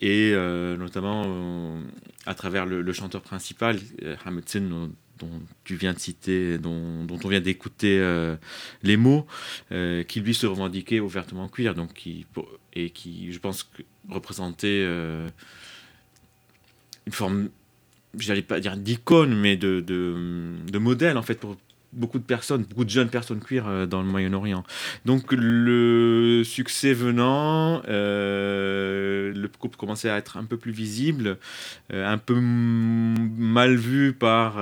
Et 0.00 0.32
notamment 0.78 1.80
à 2.24 2.34
travers 2.34 2.64
le, 2.64 2.92
chanteur 2.92 3.22
principal 3.22 3.76
Hamed 4.24 4.48
Sen 4.48 4.68
dont 4.68 5.28
tu 5.64 5.74
viens 5.74 5.94
de 5.94 5.98
citer, 5.98 6.58
dont, 6.58 7.04
dont 7.04 7.18
on 7.24 7.28
vient 7.28 7.40
d'écouter 7.40 7.98
les 8.84 8.96
mots, 8.96 9.26
qui 9.70 10.20
lui 10.20 10.34
se 10.34 10.46
revendiquait 10.46 11.00
ouvertement 11.00 11.48
queer, 11.48 11.74
donc 11.74 11.94
qui, 11.94 12.24
et 12.74 12.90
qui, 12.90 13.32
je 13.32 13.40
pense, 13.40 13.68
représentait 14.08 14.84
une 14.84 15.32
forme 17.12 17.48
j'allais 18.18 18.42
pas 18.42 18.60
dire 18.60 18.76
d'icône, 18.76 19.34
mais 19.34 19.56
de, 19.56 19.80
de, 19.80 20.14
de, 20.70 20.78
modèle 20.78 21.16
en 21.16 21.22
fait 21.22 21.34
pour 21.34 21.56
beaucoup 21.92 22.18
de 22.18 22.24
personnes, 22.24 22.62
beaucoup 22.62 22.84
de 22.84 22.90
jeunes 22.90 23.08
personnes 23.08 23.40
queer 23.40 23.66
euh, 23.66 23.86
dans 23.86 24.02
le 24.02 24.08
Moyen-Orient. 24.08 24.64
Donc 25.04 25.32
le 25.32 26.42
succès 26.44 26.92
venant, 26.92 27.82
euh, 27.88 29.32
le 29.34 29.48
groupe 29.48 29.76
commençait 29.76 30.10
à 30.10 30.16
être 30.16 30.36
un 30.36 30.44
peu 30.44 30.56
plus 30.56 30.72
visible, 30.72 31.38
euh, 31.92 32.06
un 32.06 32.18
peu 32.18 32.38
mal 32.40 33.74
vu 33.74 34.12
par, 34.12 34.54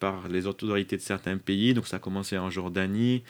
par 0.00 0.28
les 0.28 0.46
autorités 0.46 0.96
de 0.96 1.02
certains 1.02 1.38
pays. 1.38 1.74
Donc 1.74 1.86
ça 1.86 1.96
a 1.96 2.00
commencé 2.00 2.36
en 2.38 2.50
Jordanie, 2.50 3.22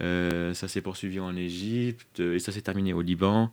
ça 0.00 0.68
s'est 0.68 0.80
poursuivi 0.80 1.20
en 1.20 1.36
Égypte 1.36 2.20
et 2.20 2.38
ça 2.38 2.52
s'est 2.52 2.62
terminé 2.62 2.92
au 2.92 3.02
Liban. 3.02 3.52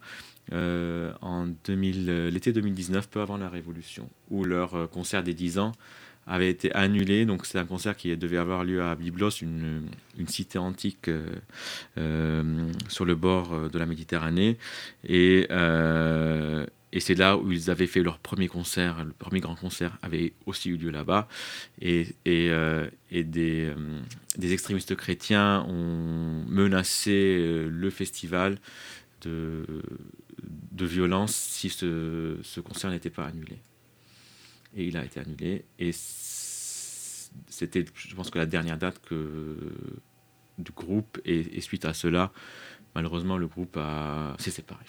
Euh, 0.51 1.13
en 1.21 1.47
euh, 1.69 2.29
l'été 2.29 2.51
2019, 2.51 3.09
peu 3.09 3.21
avant 3.21 3.37
la 3.37 3.49
Révolution, 3.49 4.09
où 4.29 4.43
leur 4.43 4.75
euh, 4.75 4.87
concert 4.87 5.23
des 5.23 5.33
10 5.33 5.59
ans 5.59 5.71
avait 6.27 6.49
été 6.49 6.73
annulé. 6.73 7.25
Donc 7.25 7.45
c'est 7.45 7.59
un 7.59 7.65
concert 7.65 7.95
qui 7.95 8.15
devait 8.17 8.37
avoir 8.37 8.63
lieu 8.63 8.83
à 8.83 8.95
Byblos, 8.95 9.29
une, 9.41 9.83
une 10.17 10.27
cité 10.27 10.57
antique 10.57 11.09
sur 12.87 13.05
le 13.05 13.15
bord 13.15 13.69
de 13.69 13.77
la 13.77 13.85
Méditerranée. 13.85 14.57
Et, 15.05 15.49
et 16.93 16.99
c'est 17.01 17.15
là 17.15 17.35
où 17.35 17.51
ils 17.51 17.69
avaient 17.69 17.87
fait 17.87 18.01
leur 18.01 18.19
premier 18.19 18.47
concert, 18.47 19.03
le 19.03 19.11
premier 19.11 19.41
grand 19.41 19.55
concert 19.55 19.97
avait 20.01 20.31
aussi 20.45 20.69
eu 20.69 20.77
lieu 20.77 20.91
là-bas. 20.91 21.27
Et, 21.81 22.15
et 22.23 23.23
des, 23.25 23.73
des, 24.37 24.53
extrémistes 24.53 24.95
chrétiens 24.95 25.65
ont 25.67 26.45
menacé 26.47 27.67
le 27.69 27.89
festival 27.89 28.59
de, 29.23 29.65
de 30.71 30.85
violence 30.85 31.33
si 31.35 31.69
ce, 31.69 32.37
ce 32.41 32.59
concert 32.59 32.91
n'était 32.91 33.09
pas 33.09 33.25
annulé. 33.25 33.57
Et 34.75 34.85
il 34.85 34.97
a 34.97 35.05
été 35.05 35.19
annulé. 35.19 35.65
Et 35.79 35.91
c'était, 37.47 37.85
je 37.95 38.15
pense 38.15 38.29
que 38.29 38.39
la 38.39 38.45
dernière 38.45 38.77
date 38.77 38.99
que, 38.99 39.57
du 40.57 40.71
groupe. 40.71 41.19
Et, 41.25 41.61
suite 41.61 41.85
à 41.85 41.93
cela, 41.93 42.31
malheureusement, 42.95 43.37
le 43.37 43.47
groupe 43.47 43.79
s'est 44.39 44.51
séparé. 44.51 44.85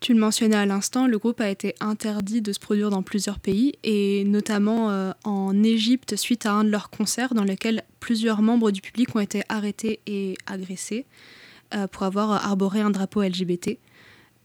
Tu 0.00 0.14
le 0.14 0.20
mentionnais 0.20 0.56
à 0.56 0.64
l'instant, 0.64 1.06
le 1.06 1.18
groupe 1.18 1.42
a 1.42 1.50
été 1.50 1.74
interdit 1.80 2.40
de 2.40 2.54
se 2.54 2.58
produire 2.58 2.88
dans 2.88 3.02
plusieurs 3.02 3.38
pays, 3.38 3.74
et 3.84 4.24
notamment 4.24 4.90
euh, 4.90 5.12
en 5.24 5.62
Égypte 5.62 6.16
suite 6.16 6.46
à 6.46 6.52
un 6.52 6.64
de 6.64 6.70
leurs 6.70 6.88
concerts 6.88 7.34
dans 7.34 7.44
lequel 7.44 7.82
plusieurs 8.00 8.40
membres 8.40 8.70
du 8.70 8.80
public 8.80 9.14
ont 9.14 9.20
été 9.20 9.42
arrêtés 9.50 10.00
et 10.06 10.38
agressés. 10.46 11.04
Euh, 11.72 11.86
pour 11.86 12.02
avoir 12.02 12.32
arboré 12.32 12.80
un 12.80 12.90
drapeau 12.90 13.22
LGBT. 13.22 13.78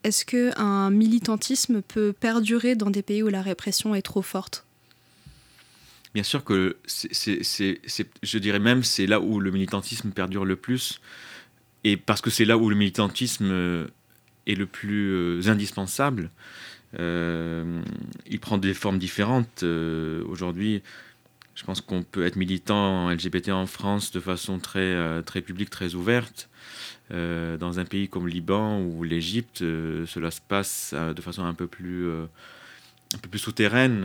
Est-ce 0.04 0.26
qu'un 0.26 0.92
militantisme 0.92 1.82
peut 1.82 2.14
perdurer 2.14 2.76
dans 2.76 2.92
des 2.92 3.02
pays 3.02 3.24
où 3.24 3.30
la 3.30 3.42
répression 3.42 3.96
est 3.96 4.04
trop 4.04 4.22
forte? 4.22 4.64
Bien 6.14 6.22
sûr 6.22 6.44
que 6.44 6.78
c'est, 6.86 7.42
je 8.22 8.38
dirais 8.38 8.60
même 8.60 8.84
c'est 8.84 9.08
là 9.08 9.20
où 9.20 9.40
le 9.40 9.50
militantisme 9.50 10.12
perdure 10.12 10.46
le 10.46 10.56
plus, 10.56 11.02
et 11.84 11.98
parce 11.98 12.22
que 12.22 12.30
c'est 12.30 12.46
là 12.46 12.60
où 12.60 12.70
le 12.70 12.76
militantisme 12.76 13.50
euh, 13.50 13.88
est 14.46 14.56
le 14.56 14.68
plus 14.68 15.10
euh, 15.12 15.48
indispensable. 15.48 16.30
il 16.94 18.40
prend 18.40 18.60
des 18.60 18.76
formes 18.76 19.00
différentes. 19.00 19.64
Aujourd'hui, 19.64 20.84
je 21.56 21.64
pense 21.64 21.82
qu'on 21.82 22.04
peut 22.04 22.26
être 22.26 22.36
militant 22.36 23.10
LGBT 23.10 23.50
en 23.50 23.66
France 23.66 24.12
de 24.12 24.20
façon 24.20 24.60
très, 24.60 25.24
très 25.24 25.42
publique, 25.42 25.70
très 25.70 25.96
ouverte. 25.96 26.50
Euh, 27.12 27.58
dans 27.58 27.80
un 27.80 27.86
pays 27.86 28.08
comme 28.08 28.26
le 28.26 28.32
Liban 28.32 28.82
ou 28.82 29.04
l'Égypte, 29.04 29.62
euh, 29.62 30.06
cela 30.08 30.32
se 30.32 30.42
passe 30.42 30.92
euh, 30.96 31.14
de 31.14 31.22
façon 31.22 31.44
un 31.44 31.54
peu 31.54 31.68
plus, 31.68 32.10
un 32.12 33.18
peu 33.22 33.30
plus 33.30 33.40
souterraine 33.40 34.04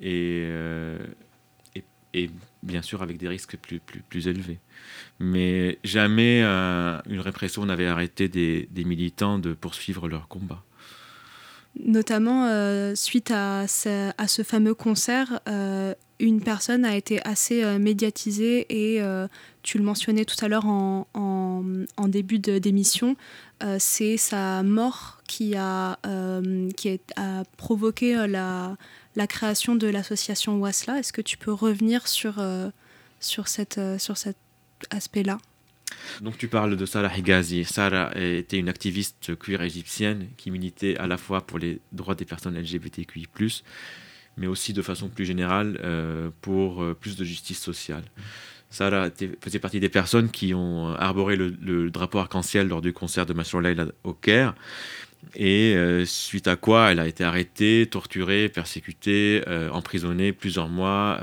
et, 0.00 0.48
et, 2.14 2.30
bien 2.62 2.82
sûr 2.82 3.02
avec 3.02 3.18
des 3.18 3.28
risques 3.28 3.56
plus, 3.56 3.80
plus, 3.80 4.00
plus 4.00 4.28
élevés. 4.28 4.58
Mais 5.18 5.78
jamais 5.82 6.42
une 6.42 7.20
répression 7.20 7.66
n'avait 7.66 7.86
arrêté 7.86 8.28
des, 8.28 8.68
des 8.70 8.84
militants 8.84 9.38
de 9.38 9.52
poursuivre 9.54 10.08
leur 10.08 10.28
combat 10.28 10.64
notamment 11.84 12.46
euh, 12.46 12.94
suite 12.94 13.30
à 13.30 13.66
ce, 13.68 14.10
à 14.18 14.28
ce, 14.28 14.42
fameux 14.42 14.74
concert, 14.74 15.40
euh, 15.48 15.94
une 16.20 16.40
personne 16.40 16.84
a 16.84 16.96
été 16.96 17.24
assez 17.26 17.62
euh, 17.62 17.78
médiatisée 17.78 18.66
et 18.70 19.00
tu 19.62 19.78
le 19.78 19.84
mentionnais 19.84 20.24
tout 20.24 20.42
à 20.44 20.48
l'heure 20.48 20.66
en, 20.66 21.64
début 22.08 22.38
d'émission, 22.38 23.16
c'est 23.78 24.16
sa 24.16 24.62
mort 24.62 25.20
qui 25.28 25.54
a, 25.56 25.98
qui 26.76 27.00
a 27.16 27.44
provoqué 27.56 28.26
la, 28.26 28.76
création 29.26 29.74
de 29.74 29.86
l'association 29.86 30.58
Wasla. 30.58 30.98
Est-ce 30.98 31.12
que 31.12 31.20
tu 31.20 31.36
peux 31.36 31.52
revenir 31.52 32.08
sur, 32.08 32.42
sur, 33.20 33.48
cette, 33.48 33.80
sur 33.98 34.16
cet 34.16 34.36
aspect-là? 34.90 35.38
Donc 36.20 36.38
tu 36.38 36.48
parles 36.48 36.76
de 36.76 36.86
Sarah 36.86 37.16
Higazi. 37.16 37.64
Sarah 37.64 38.10
était 38.16 38.58
une 38.58 38.68
activiste 38.68 39.36
queer 39.36 39.62
égyptienne 39.62 40.28
qui 40.36 40.50
militait 40.50 40.96
à 40.96 41.06
la 41.06 41.16
fois 41.16 41.40
pour 41.46 41.58
les 41.58 41.80
droits 41.92 42.14
des 42.14 42.24
personnes 42.24 42.58
LGBTQI+, 42.58 43.26
mais 44.38 44.46
aussi 44.46 44.72
de 44.72 44.82
façon 44.82 45.08
plus 45.08 45.24
générale 45.24 45.80
euh, 45.82 46.30
pour 46.40 46.82
euh, 46.82 46.94
plus 46.94 47.16
de 47.16 47.24
justice 47.24 47.60
sociale. 47.60 48.04
Sarah 48.70 49.08
faisait 49.40 49.58
partie 49.58 49.80
des 49.80 49.88
personnes 49.88 50.30
qui 50.30 50.52
ont 50.52 50.94
arboré 50.94 51.36
le, 51.36 51.90
drapeau 51.90 52.18
arc-en-ciel 52.18 52.68
lors 52.68 52.82
du 52.82 52.92
concert 52.92 53.24
de 53.24 53.32
Masroul 53.32 53.92
au 54.04 54.12
Caire, 54.12 54.54
et 55.34 55.74
euh, 55.74 56.04
suite 56.04 56.48
à 56.48 56.56
quoi 56.56 56.92
elle 56.92 57.00
a 57.00 57.06
été 57.06 57.24
arrêtée, 57.24 57.88
torturée, 57.90 58.50
persécutée, 58.50 59.42
emprisonnée 59.72 60.32
plusieurs 60.32 60.68
mois 60.68 61.18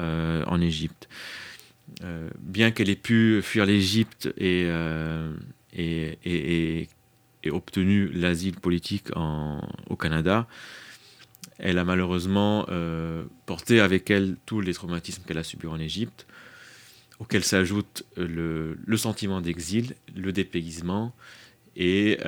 en 0.47 0.59
Égypte. 0.59 1.07
Euh, 2.03 2.29
bien 2.39 2.71
qu'elle 2.71 2.89
ait 2.89 2.95
pu 2.95 3.41
fuir 3.41 3.65
l'Égypte 3.65 4.33
et, 4.37 4.65
euh, 4.67 5.31
et, 5.73 6.17
et, 6.25 6.89
et, 7.43 7.51
obtenu 7.51 8.09
l'asile 8.11 8.55
politique 8.55 9.09
au 9.15 9.95
Canada, 9.95 10.47
elle 11.57 11.77
a 11.77 11.85
malheureusement 11.85 12.65
euh, 12.69 13.23
porté 13.45 13.79
avec 13.79 14.09
elle 14.09 14.35
tous 14.45 14.61
les 14.61 14.73
traumatismes 14.73 15.23
qu'elle 15.23 15.37
a 15.37 15.43
subis 15.43 15.67
en 15.67 15.79
Égypte, 15.79 16.27
auxquels 17.19 17.43
s'ajoute 17.43 18.03
le, 18.17 18.77
le, 18.85 18.97
sentiment 18.97 19.41
d'exil, 19.41 19.95
le 20.15 20.33
dépaysement 20.33 21.13
et 21.77 22.19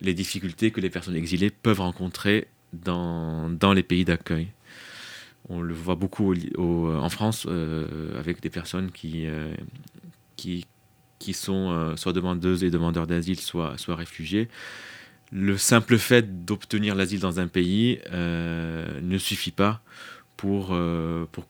les 0.00 0.14
difficultés 0.14 0.70
que 0.70 0.80
les 0.80 0.90
personnes 0.90 1.16
exilées 1.16 1.50
peuvent 1.50 1.80
rencontrer 1.80 2.46
dans, 2.72 3.50
dans 3.50 3.72
les 3.72 3.82
pays 3.82 4.04
d'accueil. 4.04 4.48
On 5.48 5.60
le 5.60 5.74
voit 5.74 5.94
beaucoup 5.94 6.34
en 6.58 7.08
France 7.08 7.46
euh, 7.48 8.18
avec 8.18 8.42
des 8.42 8.50
personnes 8.50 8.90
qui, 8.90 9.26
euh, 9.26 9.54
qui, 10.36 10.66
qui 11.18 11.32
sont 11.32 11.70
euh, 11.70 11.96
soit 11.96 12.12
demandeuses 12.12 12.64
et 12.64 12.70
demandeurs 12.70 13.06
d'asile, 13.06 13.40
soit, 13.40 13.78
soit 13.78 13.96
réfugiés. 13.96 14.48
Le 15.30 15.58
simple 15.58 15.98
fait 15.98 16.44
d'obtenir 16.44 16.94
l'asile 16.94 17.20
dans 17.20 17.38
un 17.40 17.48
pays 17.48 18.00
ne 18.12 19.18
suffit 19.18 19.50
pas 19.50 19.82
pour, 20.36 20.68
pour 21.32 21.46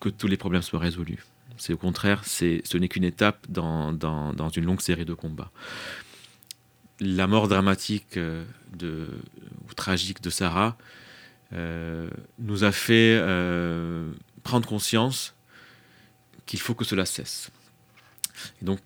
que 0.00 0.08
tous 0.08 0.26
les 0.26 0.36
problèmes 0.36 0.62
soient 0.62 0.80
résolus. 0.80 1.24
C'est 1.56 1.72
au 1.72 1.78
contraire, 1.78 2.24
ce 2.24 2.76
n'est 2.76 2.88
qu'une 2.88 3.04
étape 3.04 3.46
dans, 3.48 3.92
dans, 3.92 4.32
dans, 4.32 4.48
une 4.50 4.64
longue 4.64 4.80
série 4.80 5.04
de 5.04 5.14
combats. 5.14 5.50
La 7.00 7.26
mort 7.26 7.48
dramatique 7.48 8.18
de, 8.18 9.08
ou 9.68 9.74
tragique 9.74 10.20
de 10.22 10.30
Sarah 10.30 10.76
euh, 11.52 12.08
nous 12.38 12.64
a 12.64 12.72
fait 12.72 13.18
euh, 13.20 14.10
prendre 14.42 14.66
conscience 14.66 15.34
qu'il 16.46 16.60
faut 16.60 16.74
que 16.74 16.84
cela 16.84 17.04
cesse. 17.04 17.50
Donc, 18.62 18.80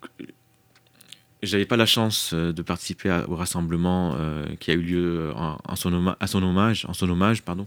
j'avais 1.46 1.66
pas 1.66 1.76
la 1.76 1.86
chance 1.86 2.32
euh, 2.34 2.52
de 2.52 2.62
participer 2.62 3.22
au 3.28 3.36
rassemblement 3.36 4.16
qui 4.60 4.70
a 4.70 4.74
eu 4.74 4.82
lieu 4.82 5.32
en, 5.34 5.76
son 5.76 6.14
à 6.20 6.26
son 6.26 6.42
hommage, 6.42 6.84
en 6.88 6.92
son 6.92 7.08
hommage, 7.08 7.42
pardon. 7.42 7.66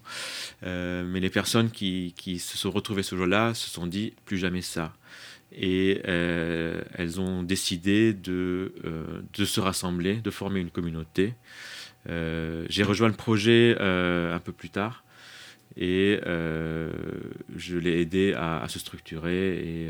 mais 0.64 1.20
les 1.20 1.30
personnes 1.30 1.72
qui, 1.72 2.14
se 2.40 2.58
sont 2.58 2.72
retrouvées 2.72 3.04
ce 3.04 3.16
jour-là 3.16 3.54
se 3.54 3.70
sont 3.70 3.88
dit 3.88 4.14
plus 4.26 4.38
jamais 4.38 4.62
ça. 4.62 4.94
Et 5.52 6.02
elles 6.06 7.20
ont 7.20 7.44
décidé 7.44 8.14
de, 8.14 8.74
se 9.34 9.60
rassembler, 9.60 10.16
de 10.16 10.32
former 10.32 10.60
une 10.60 10.72
communauté. 10.72 11.34
Euh, 12.08 12.66
j'ai 12.70 12.84
rejoint 12.84 13.08
le 13.08 13.14
projet 13.14 13.76
euh, 13.80 14.34
un 14.34 14.40
peu 14.40 14.54
plus 14.54 14.70
tard 14.70 15.04
et 15.76 16.20
euh, 16.26 16.92
je 17.56 17.78
l'ai 17.78 18.02
aidé 18.02 18.34
à, 18.34 18.66
se 18.68 18.80
structurer 18.80 19.90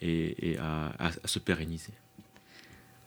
et, 0.00 0.56
à, 0.58 1.10
se 1.24 1.38
pérenniser. 1.38 1.92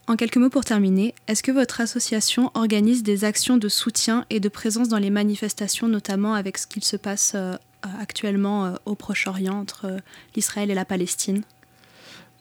En 0.08 0.16
quelques 0.16 0.38
mots 0.38 0.48
pour 0.48 0.64
terminer, 0.64 1.14
est-ce 1.26 1.42
que 1.42 1.52
votre 1.52 1.80
association 1.80 2.50
organise 2.54 3.02
des 3.02 3.24
actions 3.24 3.58
de 3.58 3.68
soutien 3.68 4.24
et 4.30 4.40
de 4.40 4.48
présence 4.48 4.88
dans 4.88 4.98
les 4.98 5.10
manifestations, 5.10 5.86
notamment 5.86 6.32
avec 6.32 6.58
ce 6.58 6.66
qu'il 6.66 6.82
se 6.82 6.96
passe 6.96 7.36
actuellement 7.82 8.74
au 8.86 8.94
Proche-Orient 8.94 9.54
entre 9.54 9.98
l'Israël 10.34 10.70
et 10.70 10.74
la 10.74 10.86
Palestine? 10.86 11.42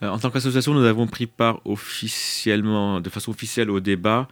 Euh, 0.03 0.09
en 0.09 0.19
tant 0.19 0.29
qu'association, 0.29 0.73
nous 0.73 0.85
avons 0.85 1.07
pris 1.07 1.25
part 1.25 1.59
officiellement, 1.65 3.01
de 3.01 3.09
façon 3.09 3.31
officielle 3.31 3.69
au 3.69 3.79
débat 3.79 4.27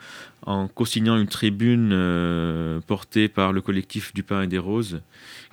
en 0.45 0.67
co-signant 0.67 1.17
une 1.17 1.27
tribune 1.27 1.89
euh, 1.91 2.79
portée 2.85 3.27
par 3.27 3.51
le 3.51 3.61
collectif 3.61 4.13
du 4.13 4.21
pain 4.21 4.43
et 4.43 4.47
des 4.47 4.59
roses 4.59 5.01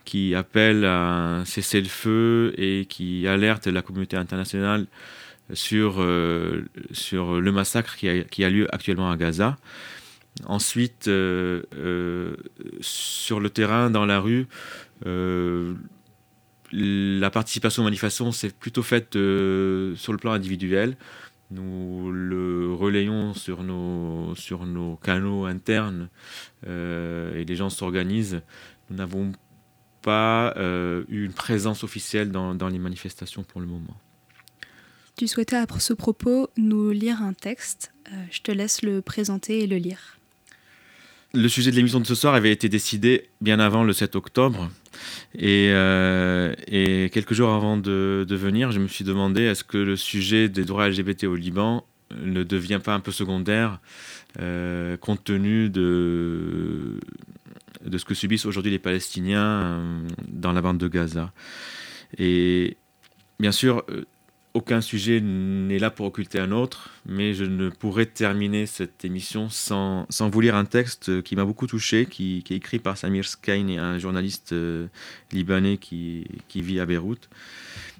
qui 0.04 0.34
appelle 0.34 0.84
à 0.84 1.38
un 1.38 1.44
cessez-le-feu 1.44 2.54
et 2.58 2.86
qui 2.86 3.26
alerte 3.26 3.68
la 3.68 3.82
communauté 3.82 4.16
internationale 4.16 4.86
sur, 5.52 5.96
euh, 6.00 6.64
sur 6.92 7.40
le 7.40 7.52
massacre 7.52 7.96
qui 7.96 8.09
a, 8.09 8.50
lieu 8.50 8.66
actuellement 8.74 9.11
à 9.11 9.16
Gaza. 9.16 9.57
Ensuite, 10.46 11.05
sur 11.05 11.11
le 13.40 13.50
terrain, 13.50 13.90
dans 13.90 14.07
la 14.07 14.18
rue, 14.20 14.46
la 16.72 17.31
participation 17.31 17.83
aux 17.83 17.85
manifestations 17.85 18.33
s'est 18.33 18.50
plutôt 18.50 18.83
faite 18.83 19.16
euh, 19.16 19.94
sur 19.96 20.12
le 20.12 20.18
plan 20.18 20.33
individuel. 20.33 20.96
Nous 21.50 22.11
le 22.11 22.72
relayons 22.72 23.35
sur 23.35 23.62
nos, 23.62 24.35
sur 24.35 24.64
nos 24.64 24.96
canaux 24.96 25.44
internes 25.44 26.09
euh, 26.66 27.35
et 27.37 27.44
les 27.44 27.57
gens 27.57 27.68
s'organisent. 27.68 28.40
Nous 28.88 28.96
n'avons 28.96 29.33
pas 30.00 30.55
euh, 30.57 31.05
eu 31.09 31.26
une 31.26 31.35
présence 31.35 31.85
officielle 31.85 32.33
dans, 32.33 32.68
les 32.68 32.78
manifestations 32.78 33.42
pour 33.44 33.61
le 33.61 33.66
moment. 33.66 33.96
Tu 35.16 35.29
souhaitais 35.29 35.57
à 35.57 35.66
ce 35.79 35.92
propos 35.92 36.48
nous 36.57 36.90
lire 36.90 37.22
un 37.22 37.33
texte. 37.33 37.92
je 38.31 38.40
te 38.40 38.51
laisse 38.51 38.83
le 38.83 39.03
présenter 39.03 39.61
et 39.61 39.66
le 39.66 39.77
lire. 39.77 40.18
Le 41.35 41.48
sujet 41.48 41.70
de 41.70 41.77
l'émission 41.77 41.98
de 41.98 42.07
ce 42.07 42.14
soir 42.14 42.35
avait 42.35 42.53
été 42.53 42.68
décidé 42.68 43.31
bien 43.40 43.59
avant 43.59 43.85
le 43.85 43.94
7 43.94 44.16
octobre. 44.16 44.70
Euh, 45.40 46.55
et, 46.66 47.09
quelques 47.11 47.33
jours 47.33 47.51
avant 47.51 47.79
de, 47.79 48.27
venir, 48.29 48.70
je 48.70 48.79
me 48.79 48.87
suis 48.87 49.05
demandé 49.05 49.42
est-ce 49.42 49.64
que 49.64 49.79
le 49.79 49.96
sujet 49.96 50.51
des 50.51 50.66
droits 50.66 50.88
LGBT 50.90 51.25
au 51.25 51.35
Liban 51.35 51.87
ne 52.22 52.42
devient 52.42 52.81
pas 52.85 52.92
un 52.92 53.01
peu 53.01 53.12
secondaire 53.12 53.81
euh, 54.40 54.98
compte 54.98 55.25
tenu 55.25 55.70
de, 55.70 57.01
de 57.83 57.98
ce 57.98 58.05
que 58.05 58.12
subissent 58.12 58.44
aujourd'hui 58.44 58.70
les 58.70 58.79
Palestiniens 58.79 59.62
euh, 59.62 60.09
dans 60.29 60.53
la 60.53 60.61
bande 60.61 60.77
de 60.77 60.88
Gaza? 60.88 61.33
Et 62.18 62.77
bien 63.40 63.53
sûr, 63.53 63.87
aucun 64.54 64.80
sujet 64.80 65.20
n'est 65.20 65.78
là 65.78 65.90
pour 65.90 66.06
occulter 66.06 66.38
un 66.38 66.52
autre, 66.52 66.90
mais 67.06 67.32
je 67.32 67.44
ne 67.44 67.70
pourrais 67.70 68.06
terminer 68.06 68.66
cette 68.66 69.04
émission 69.04 69.48
sans, 69.48 70.06
sans 70.10 70.28
vous 70.28 70.40
lire 70.40 70.56
un 70.56 70.66
texte 70.66 71.22
qui 71.22 71.36
m'a 71.36 71.44
beaucoup 71.44 71.66
touché, 71.66 72.06
qui, 72.06 72.42
qui, 72.44 72.52
est 72.52 72.58
écrit 72.58 72.78
par 72.78 72.98
Samir 72.98 73.26
Skain, 73.26 73.68
un 73.78 73.98
journaliste 73.98 74.52
euh, 74.52 74.88
libanais 75.32 75.78
qui, 75.78 76.26
qui, 76.48 76.60
vit 76.60 76.80
à 76.80 76.86
Beyrouth, 76.86 77.30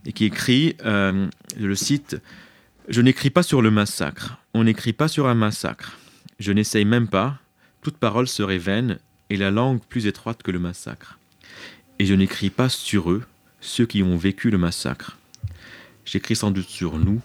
et 0.05 0.13
qui 0.13 0.27
écrit, 0.27 0.77
euh, 0.85 1.27
le 1.59 1.75
cite, 1.75 2.21
Je 2.89 3.01
n'écris 3.01 3.31
pas 3.31 3.43
sur 3.43 3.63
le 3.63 3.71
massacre, 3.71 4.37
on 4.53 4.65
n'écrit 4.65 4.93
pas 4.93 5.09
sur 5.09 5.29
un 5.29 5.35
massacre, 5.35 5.99
je 6.39 6.53
n'essaye 6.53 6.85
même 6.85 7.09
pas, 7.09 7.39
toute 7.81 7.97
parole 7.97 8.29
serait 8.29 8.59
vaine 8.59 8.99
et 9.31 9.37
la 9.37 9.51
langue 9.51 9.81
plus 9.81 10.07
étroite 10.07 10.43
que 10.43 10.51
le 10.51 10.59
massacre. 10.59 11.19
Et 11.99 12.05
je 12.05 12.15
n'écris 12.15 12.51
pas 12.51 12.69
sur 12.69 13.11
eux, 13.11 13.23
ceux 13.61 13.87
qui 13.87 14.03
ont 14.03 14.17
vécu 14.17 14.51
le 14.51 14.59
massacre 14.59 15.17
j'écris 16.05 16.37
sans 16.37 16.51
doute 16.51 16.69
sur 16.69 16.99
nous, 16.99 17.21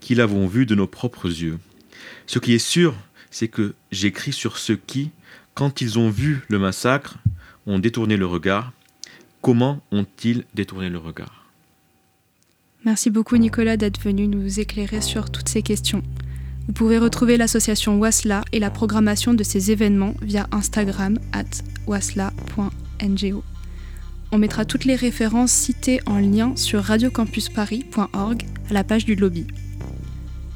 qui 0.00 0.14
l'avons 0.14 0.46
vu 0.46 0.66
de 0.66 0.74
nos 0.74 0.86
propres 0.86 1.28
yeux. 1.28 1.58
Ce 2.26 2.38
qui 2.38 2.54
est 2.54 2.58
sûr, 2.58 2.94
c'est 3.30 3.48
que 3.48 3.74
j'écris 3.90 4.32
sur 4.32 4.58
ceux 4.58 4.76
qui, 4.76 5.10
quand 5.54 5.80
ils 5.80 5.98
ont 5.98 6.10
vu 6.10 6.42
le 6.48 6.58
massacre, 6.58 7.18
ont 7.66 7.78
détourné 7.78 8.16
le 8.16 8.26
regard. 8.26 8.72
Comment 9.42 9.80
ont-ils 9.92 10.44
détourné 10.54 10.88
le 10.88 10.98
regard? 10.98 11.46
Merci 12.84 13.10
beaucoup 13.10 13.36
Nicolas 13.36 13.76
d'être 13.76 14.00
venu 14.00 14.28
nous 14.28 14.60
éclairer 14.60 15.00
sur 15.00 15.30
toutes 15.30 15.48
ces 15.48 15.62
questions. 15.62 16.02
Vous 16.66 16.72
pouvez 16.72 16.98
retrouver 16.98 17.36
l'association 17.36 17.98
Wasla 17.98 18.44
et 18.52 18.58
la 18.58 18.70
programmation 18.70 19.34
de 19.34 19.42
ces 19.42 19.70
événements 19.70 20.14
via 20.22 20.46
Instagram 20.52 21.18
at 21.32 21.44
wasla.org. 21.86 23.42
On 24.30 24.38
mettra 24.38 24.64
toutes 24.64 24.84
les 24.84 24.96
références 24.96 25.52
citées 25.52 26.00
en 26.06 26.18
lien 26.18 26.52
sur 26.56 26.82
radiocampusparis.org 26.82 28.42
à 28.70 28.72
la 28.72 28.84
page 28.84 29.04
du 29.04 29.14
lobby. 29.14 29.46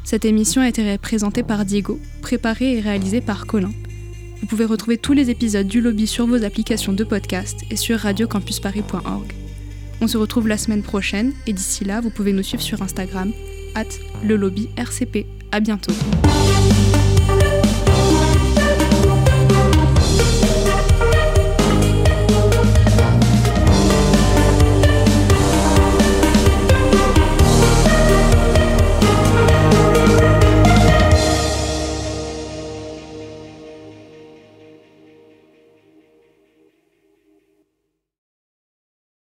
Cette 0.05 0.25
émission 0.25 0.61
a 0.61 0.69
été 0.69 0.99
présentée 0.99 1.43
par 1.43 1.65
Diego, 1.65 1.99
préparée 2.21 2.77
et 2.77 2.81
réalisée 2.81 3.21
par 3.21 3.47
Colin. 3.47 3.73
Vous 4.41 4.47
pouvez 4.47 4.65
retrouver 4.65 4.99
tous 4.99 5.13
les 5.13 5.31
épisodes 5.31 5.69
du 5.69 5.81
lobby 5.81 6.07
sur 6.07 6.27
vos 6.27 6.45
applications 6.45 6.93
de 6.93 7.05
podcast 7.05 7.61
et 7.71 7.77
sur 7.77 7.99
radiocampusparis.org. 8.01 9.33
On 10.01 10.09
se 10.09 10.19
retrouve 10.19 10.49
la 10.49 10.59
semaine 10.59 10.83
prochaine 10.83 11.33
et 11.47 11.53
d'ici 11.53 11.85
là, 11.85 12.01
vous 12.01 12.11
pouvez 12.11 12.33
nous 12.33 12.43
suivre 12.43 12.63
sur 12.63 12.83
Instagram, 12.83 13.33
at 13.77 13.85
le 14.25 14.37
lobby 14.37 14.69
RCP. 14.77 15.27
À 15.53 15.61
bientôt. 15.61 15.93